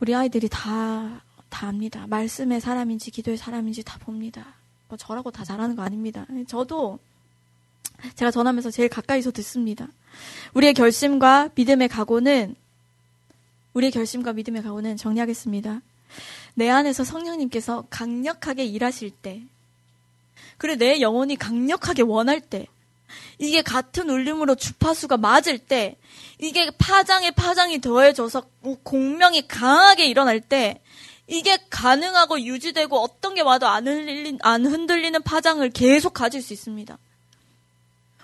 [0.00, 2.06] 우리 아이들이 다, 다 압니다.
[2.06, 4.54] 말씀의 사람인지 기도의 사람인지 다 봅니다.
[4.88, 6.26] 뭐 저라고 다 잘하는 거 아닙니다.
[6.48, 6.98] 저도
[8.14, 9.88] 제가 전하면서 제일 가까이서 듣습니다.
[10.54, 12.56] 우리의 결심과 믿음의 각오는
[13.74, 15.82] 우리의 결심과 믿음의 각오는 정리하겠습니다.
[16.54, 19.42] 내 안에서 성령님께서 강력하게 일하실 때
[20.56, 22.66] 그래 내 영혼이 강력하게 원할 때
[23.38, 25.96] 이게 같은 울림으로 주파수가 맞을 때
[26.38, 28.42] 이게 파장에 파장이 더해져서
[28.82, 30.80] 공명이 강하게 일어날 때
[31.26, 36.98] 이게 가능하고 유지되고 어떤 게 와도 안, 흔들린, 안 흔들리는 파장을 계속 가질 수 있습니다.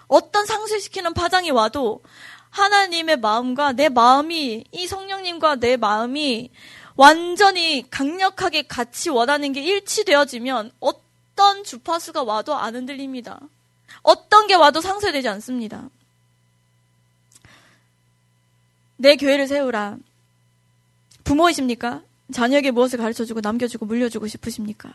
[0.09, 2.03] 어떤 상실시키는 파장이 와도
[2.51, 6.51] 하나님의 마음과 내 마음이 이 성령님과 내 마음이
[6.97, 13.41] 완전히 강력하게 같이 원하는 게 일치되어지면 어떤 주파수가 와도 안 흔들립니다.
[14.03, 15.89] 어떤 게 와도 상쇄되지 않습니다.
[18.97, 19.97] 내 교회를 세우라.
[21.25, 22.03] 부모이십니까?
[22.33, 24.95] 자녀에게 무엇을 가르쳐주고 남겨주고 물려주고 싶으십니까?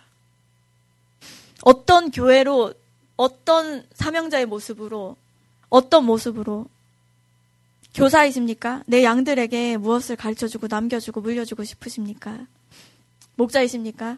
[1.64, 2.74] 어떤 교회로,
[3.16, 5.16] 어떤 사명자의 모습으로,
[5.70, 6.66] 어떤 모습으로
[7.94, 8.84] 교사이십니까?
[8.88, 12.46] 내 양들에게 무엇을 가르쳐주고 남겨주고 물려주고 싶으십니까?
[13.36, 14.18] 목자이십니까?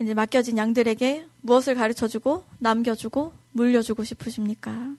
[0.00, 4.94] 이제 맡겨진 양들에게 무엇을 가르쳐 주고 남겨주고 물려주고 싶으십니까?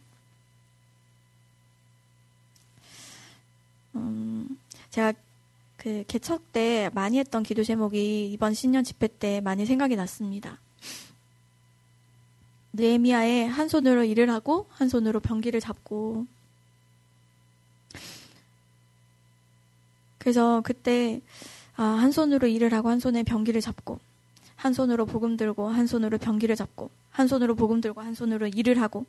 [3.96, 4.58] 음,
[4.90, 5.14] 제가
[5.78, 10.60] 그 개척 때 많이 했던 기도 제목이 이번 신년 집회 때 많이 생각이 났습니다.
[12.74, 16.26] 느에미아의 한 손으로 일을 하고 한 손으로 병기를 잡고
[20.18, 21.22] 그래서 그때
[21.76, 24.00] 아, 한 손으로 일을 하고 한 손에 병기를 잡고
[24.66, 28.82] 한 손으로 복음 들고 한 손으로 병기를 잡고 한 손으로 복음 들고 한 손으로 일을
[28.82, 29.06] 하고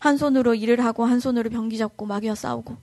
[0.00, 2.76] 한 손으로 일을 하고 한 손으로 병기 잡고 마귀와 싸우고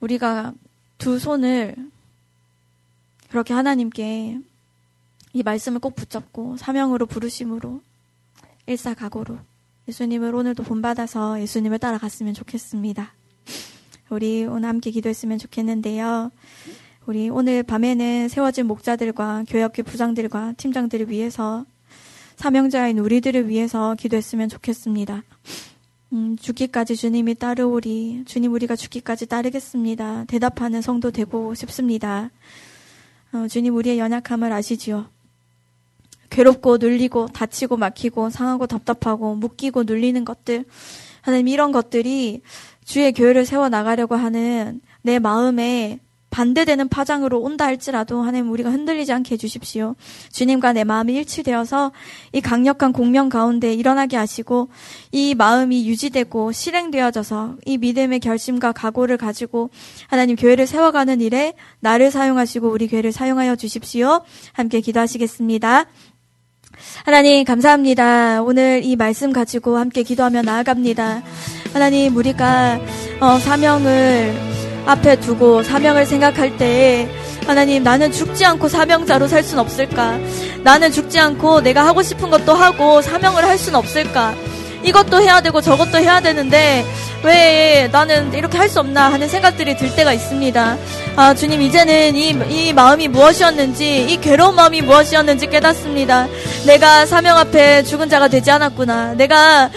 [0.00, 0.52] 우리가
[0.98, 1.74] 두 손을
[3.30, 4.38] 그렇게 하나님께
[5.32, 7.80] 이 말씀을 꼭 붙잡고 사명으로 부르심으로
[8.66, 9.38] 일사각오로
[9.88, 13.14] 예수님을 오늘도 본받아서 예수님을 따라갔으면 좋겠습니다.
[14.10, 16.30] 우리 오늘 함께 기도했으면 좋겠는데요.
[17.08, 21.64] 우리 오늘 밤에는 세워진 목자들과 교역교 부장들과 팀장들을 위해서
[22.36, 25.22] 사명자인 우리들을 위해서 기도했으면 좋겠습니다.
[26.12, 28.24] 음, 죽기까지 주님이 따르오리.
[28.26, 30.26] 주님 우리가 죽기까지 따르겠습니다.
[30.26, 32.30] 대답하는 성도 되고 싶습니다.
[33.32, 35.06] 어, 주님 우리의 연약함을 아시지요.
[36.28, 40.66] 괴롭고 눌리고 다치고 막히고 상하고 답답하고 묶이고 눌리는 것들
[41.22, 42.42] 하나님 이런 것들이
[42.84, 46.00] 주의 교회를 세워 나가려고 하는 내 마음에
[46.30, 49.96] 반대되는 파장으로 온다 할지라도 하나님 우리가 흔들리지 않게 해주십시오.
[50.32, 51.92] 주님과 내 마음이 일치되어서
[52.32, 54.68] 이 강력한 공명 가운데 일어나게 하시고
[55.12, 59.70] 이 마음이 유지되고 실행되어져서 이 믿음의 결심과 각오를 가지고
[60.08, 64.22] 하나님 교회를 세워가는 일에 나를 사용하시고 우리 교회를 사용하여 주십시오.
[64.52, 65.86] 함께 기도하시겠습니다.
[67.04, 68.42] 하나님 감사합니다.
[68.42, 71.22] 오늘 이 말씀 가지고 함께 기도하며 나아갑니다.
[71.72, 72.80] 하나님 우리가
[73.20, 74.57] 어, 사명을
[74.88, 77.08] 앞에 두고 사명을 생각할 때에
[77.46, 80.18] 하나님 나는 죽지 않고 사명자로 살 순 없을까?
[80.62, 84.34] 나는 죽지 않고 내가 하고 싶은 것도 하고 사명을 할 순 없을까?
[84.82, 86.84] 이것도 해야 되고 저것도 해야 되는데
[87.22, 90.76] 왜 나는 이렇게 할 수 없나 하는 생각들이 들 때가 있습니다.
[91.16, 96.28] 아, 주님, 이제는 이, 이 마음이 무엇이었는지, 이 괴로운 마음이 무엇이었는지 깨닫습니다.
[96.66, 99.14] 내가 사명 앞에 죽은 자가 되지 않았구나.
[99.14, 99.68] 내가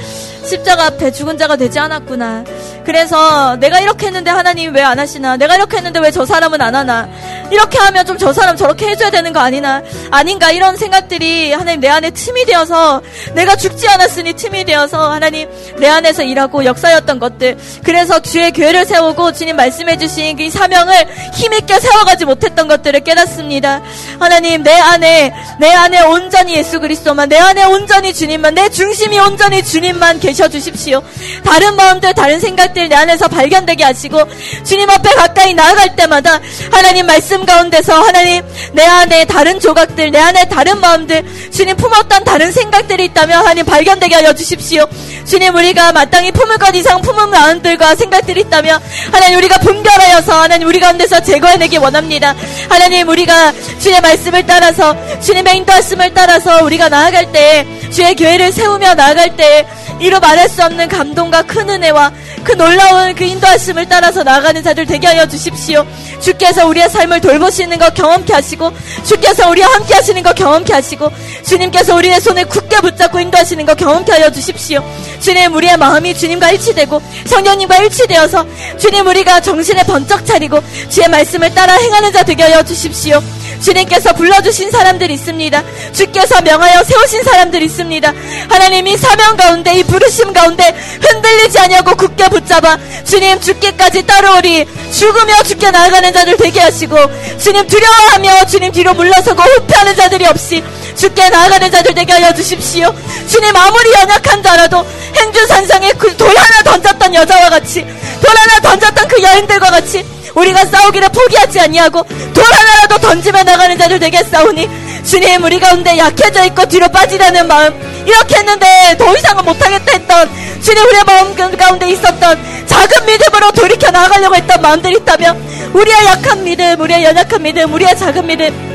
[0.46, 2.44] 십자가 앞에 죽은 자가 되지 않았구나.
[2.86, 5.38] 그래서 내가 이렇게 했는데 하나님 왜 안 하시나?
[5.38, 7.08] 내가 이렇게 했는데 왜 저 사람은 안 하나?
[7.52, 9.82] 이렇게 하면 좀 저 사람 저렇게 해줘야 되는 거 아니나?
[10.12, 10.52] 아닌가?
[10.52, 13.02] 이런 생각들이 하나님 내 안에 틈이 되어서
[13.34, 17.58] 내가 죽지 않았으니 틈이 되어서 하나님 내 안에서 일하고 역사였던 것들.
[17.84, 20.94] 그래서 주의 교회를 세우고 주님 말씀해주신 그 사명을
[21.34, 23.82] 힘있게 세워가지 못했던 것들을 깨닫습니다.
[24.20, 29.64] 하나님 내 안에 내 안에 온전히 예수 그리스도만 내 안에 온전히 주님만 내 중심이 온전히
[29.64, 31.02] 주님만 계셔 주십시오.
[31.44, 34.20] 다른 마음들 다른 생각들 내 안에서 발견되게 하시고
[34.64, 36.40] 주님 앞에 가까이 나아갈 때마다
[36.72, 42.52] 하나님 말씀 가운데서 하나님 내 안에 다른 조각들 내 안에 다른 마음들 주님 품었던 다른
[42.52, 44.86] 생각들이 있다면 하나님 발견되게 하여 주십시오.
[45.26, 50.80] 주님 우리가 마땅히 품을 것 이상 품은 마음들과 생각들이 있다면 하나님 우리가 분별하여서 하나님 우리
[50.80, 52.36] 가운데서 제거해내기 원합니다.
[52.70, 59.36] 하나님 우리가 주의 말씀을 따라서 주님의 인도하심을 따라서 우리가 나아갈 때 주의 교회를 세우며 나아갈
[59.36, 59.66] 때
[60.02, 62.12] 이루 말할 수 없는 감동과 큰 은혜와
[62.43, 65.86] 그 놀라운 그 인도하심을 따라서 나아가는 자들 되게 하여 주십시오.
[66.20, 68.72] 주께서 우리의 삶을 돌보시는 것 경험케 하시고
[69.06, 71.12] 주께서 우리와 함께 하시는 것 경험케 하시고
[71.45, 74.84] 주님께서 우리의 손을 굳게 붙잡고 인도하시는 것 경험케 하여 주십시오.
[75.20, 78.45] 주님 우리의 마음이 주님과 일치되고 성령님과 일치되어서
[78.80, 83.22] 주님 우리가 정신을 번쩍 차리고 주의 말씀을 따라 행하는 자 되게 하여 주십시오.
[83.62, 85.64] 주님께서 불러주신 사람들 있습니다.
[85.93, 88.14] 주께서 명하여 세우신 사람들 있습니다.
[88.49, 95.70] 하나님이 사명 가운데 이 부르심 가운데 흔들리지 않냐고 굳게 붙잡아 주님 죽기까지 따라오리 죽으며 죽게
[95.70, 96.96] 나아가는 자들 되게 하시고
[97.38, 100.64] 주님 두려워하며 주님 뒤로 물러서고 후퇴하는 자들이 없이
[100.96, 102.94] 죽게 나아가는 자들 되게 하여 주십시오.
[103.28, 104.86] 주님 아무리 연약한 자라도
[105.16, 107.82] 행주산상에 그 돌 하나 던졌던 여자와 같이
[108.22, 114.00] 돌 하나 던졌던 그 여인들과 같이 우리가 싸우기를 포기하지 아니하고 돌 하나라도 던지며 나가는 자들
[114.00, 114.70] 되겠사오니
[115.06, 120.30] 주님 우리 가운데 약해져 있고 뒤로 빠지라는 마음 이렇게 했는데 더 이상은 못하겠다 했던
[120.62, 126.80] 주님 우리의 마음 가운데 있었던 작은 믿음으로 돌이켜 나가려고 했던 마음들이 있다면 우리의 약한 믿음
[126.80, 128.72] 우리의 연약한 믿음 우리의 작은 믿음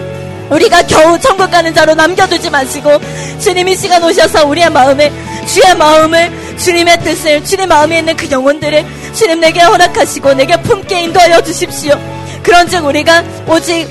[0.51, 3.01] 우리가 겨우 천국 가는 자로 남겨두지 마시고
[3.41, 5.13] 주님 이 시간 오셔서 우리의 마음에
[5.47, 11.43] 주의 마음을 주님의 뜻을 주님 마음에 있는 그 영혼들을 주님 내게 허락하시고 내게 품게 인도하여
[11.43, 11.99] 주십시오.
[12.43, 13.89] 그런즉 우리가 오직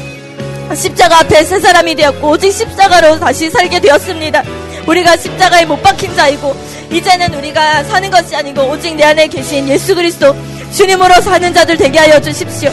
[0.73, 4.43] 십자가 앞에 새 사람이 되었고 오직 십자가로 다시 살게 되었습니다.
[4.87, 6.55] 우리가 십자가에 못 박힌 자이고
[6.91, 10.35] 이제는 우리가 사는 것이 아니고 오직 내 안에 계신 예수 그리스도
[10.71, 12.71] 주님으로 사는 자들 되게 하여 주십시오.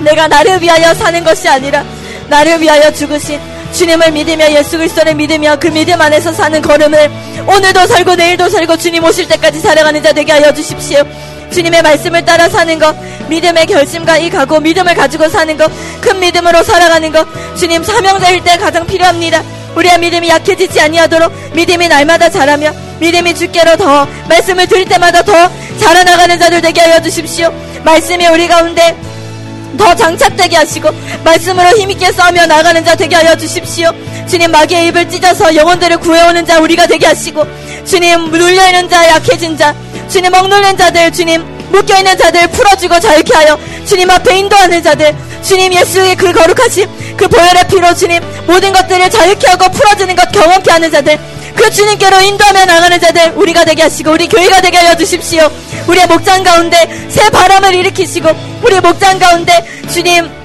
[0.00, 1.84] 내가 나를 위하여 사는 것이 아니라
[2.28, 3.40] 나를 위하여 죽으신
[3.72, 7.10] 주님을 믿으며 예수 그리스도를 믿으며 그 믿음 안에서 사는 걸음을
[7.46, 11.02] 오늘도 살고 내일도 살고 주님 오실 때까지 살아가는 자 되게 하여 주십시오.
[11.50, 12.94] 주님의 말씀을 따라 사는 것,
[13.28, 15.70] 믿음의 결심과 이 각오, 믿음을 가지고 사는 것,
[16.00, 17.26] 큰 믿음으로 살아가는 것,
[17.56, 19.42] 주님 사명자일 때 가장 필요합니다.
[19.76, 26.38] 우리의 믿음이 약해지지 아니하도록 믿음이 날마다 자라며 믿음이 주께로 더 말씀을 들을 때마다 더 자라나가는
[26.38, 27.52] 자들 되게 하여 주십시오.
[27.84, 28.96] 말씀이 우리 가운데
[29.76, 30.90] 더 장착되게 하시고
[31.24, 33.90] 말씀으로 힘있게 싸우며 나가는 자 되게 하여 주십시오.
[34.28, 37.44] 주님 마귀의 입을 찢어서 영혼들을 구해오는 자 우리가 되게 하시고
[37.84, 39.74] 주님 눌려있는 자 약해진 자
[40.08, 46.14] 주님 억눌린 자들 주님 묶여있는 자들 풀어주고 자유케 하여 주님 앞에 인도하는 자들 주님 예수의
[46.16, 51.18] 그 거룩하심 그 보혈의 피로 주님 모든 것들을 자유케 하고 풀어주는 것 경험케 하는 자들
[51.54, 55.50] 그 주님께로 인도하며 나가는 자들 우리가 되게 하시고 우리 교회가 되게 하여 주십시오.
[55.86, 58.30] 우리의 목장 가운데 새 바람을 일으키시고
[58.62, 60.41] 우리 목장 가운데 주님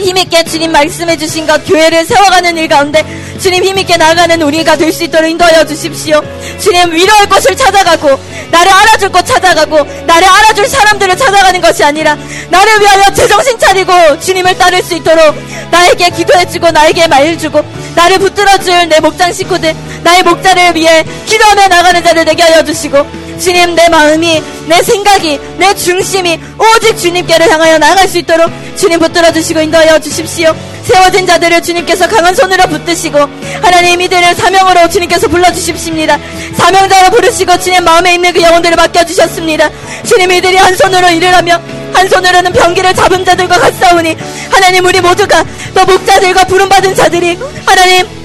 [0.00, 3.04] 힘있게 주님 말씀해 주신 것 교회를 세워가는 일 가운데
[3.40, 6.20] 주님 힘있게 나가는 우리가 될 수 있도록 인도하여 주십시오.
[6.58, 8.18] 주님 위로할 곳을 찾아가고
[8.50, 9.76] 나를 알아줄 곳 찾아가고
[10.06, 12.16] 나를 알아줄 사람들을 찾아가는 것이 아니라
[12.50, 15.36] 나를 위하여 제정신 차리고 주님을 따를 수 있도록
[15.70, 17.62] 나에게 기도해주고 나에게 말해주고
[18.00, 22.96] 나를 붙들어줄 내 목장 식구들 나의 목자를 위해 기도하며 나가는 자를 되게 하여 주시고
[23.38, 29.30] 주님 내 마음이 내 생각이 내 중심이 오직 주님께로 향하여 나갈 수 있도록 주님 붙들어
[29.32, 30.54] 주시고 인도하여 주십시오.
[30.90, 33.18] 세워진 자들을 주님께서 강한 손으로 붙드시고
[33.62, 36.18] 하나님 이들을 사명으로 주님께서 불러주십십니다.
[36.56, 39.70] 사명자로 부르시고 주님 마음에 있는 그 영혼들을 맡겨주셨습니다.
[40.04, 41.60] 주님 이들이 한 손으로 일을 하며
[41.92, 44.16] 한 손으로는 병기를 잡은 자들과 같사오니
[44.50, 48.19] 하나님 우리 모두가 또 목자들과 부름받은 자들이 하나님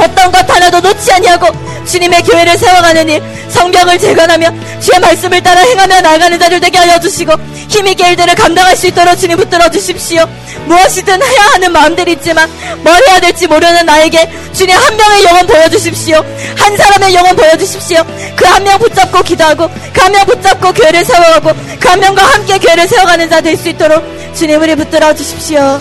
[0.00, 1.46] 어떤 것 하나도 놓지 아니하고
[1.86, 7.32] 주님의 교회를 세워가는 일 성벽을 재건하며 주의 말씀을 따라 행하며 나가는 자들 되게 하여 주시고
[7.68, 10.24] 힘있게 일들을 감당할 수 있도록 주님 붙들어 주십시오.
[10.66, 12.50] 무엇이든 해야 하는 마음들이 있지만
[12.82, 16.24] 뭘 해야 될지 모르는 나에게 주님 한 명의 영혼 보여주십시오.
[16.56, 18.02] 한 사람의 영혼 보여주십시오.
[18.36, 22.58] 그 한 명 붙잡고 기도하고 그 한 명 붙잡고 교회를 세워가고 그 한 명과 함께
[22.58, 25.80] 교회를 세워가는 자 될 수 있도록 주님 우리 붙들어 주십시오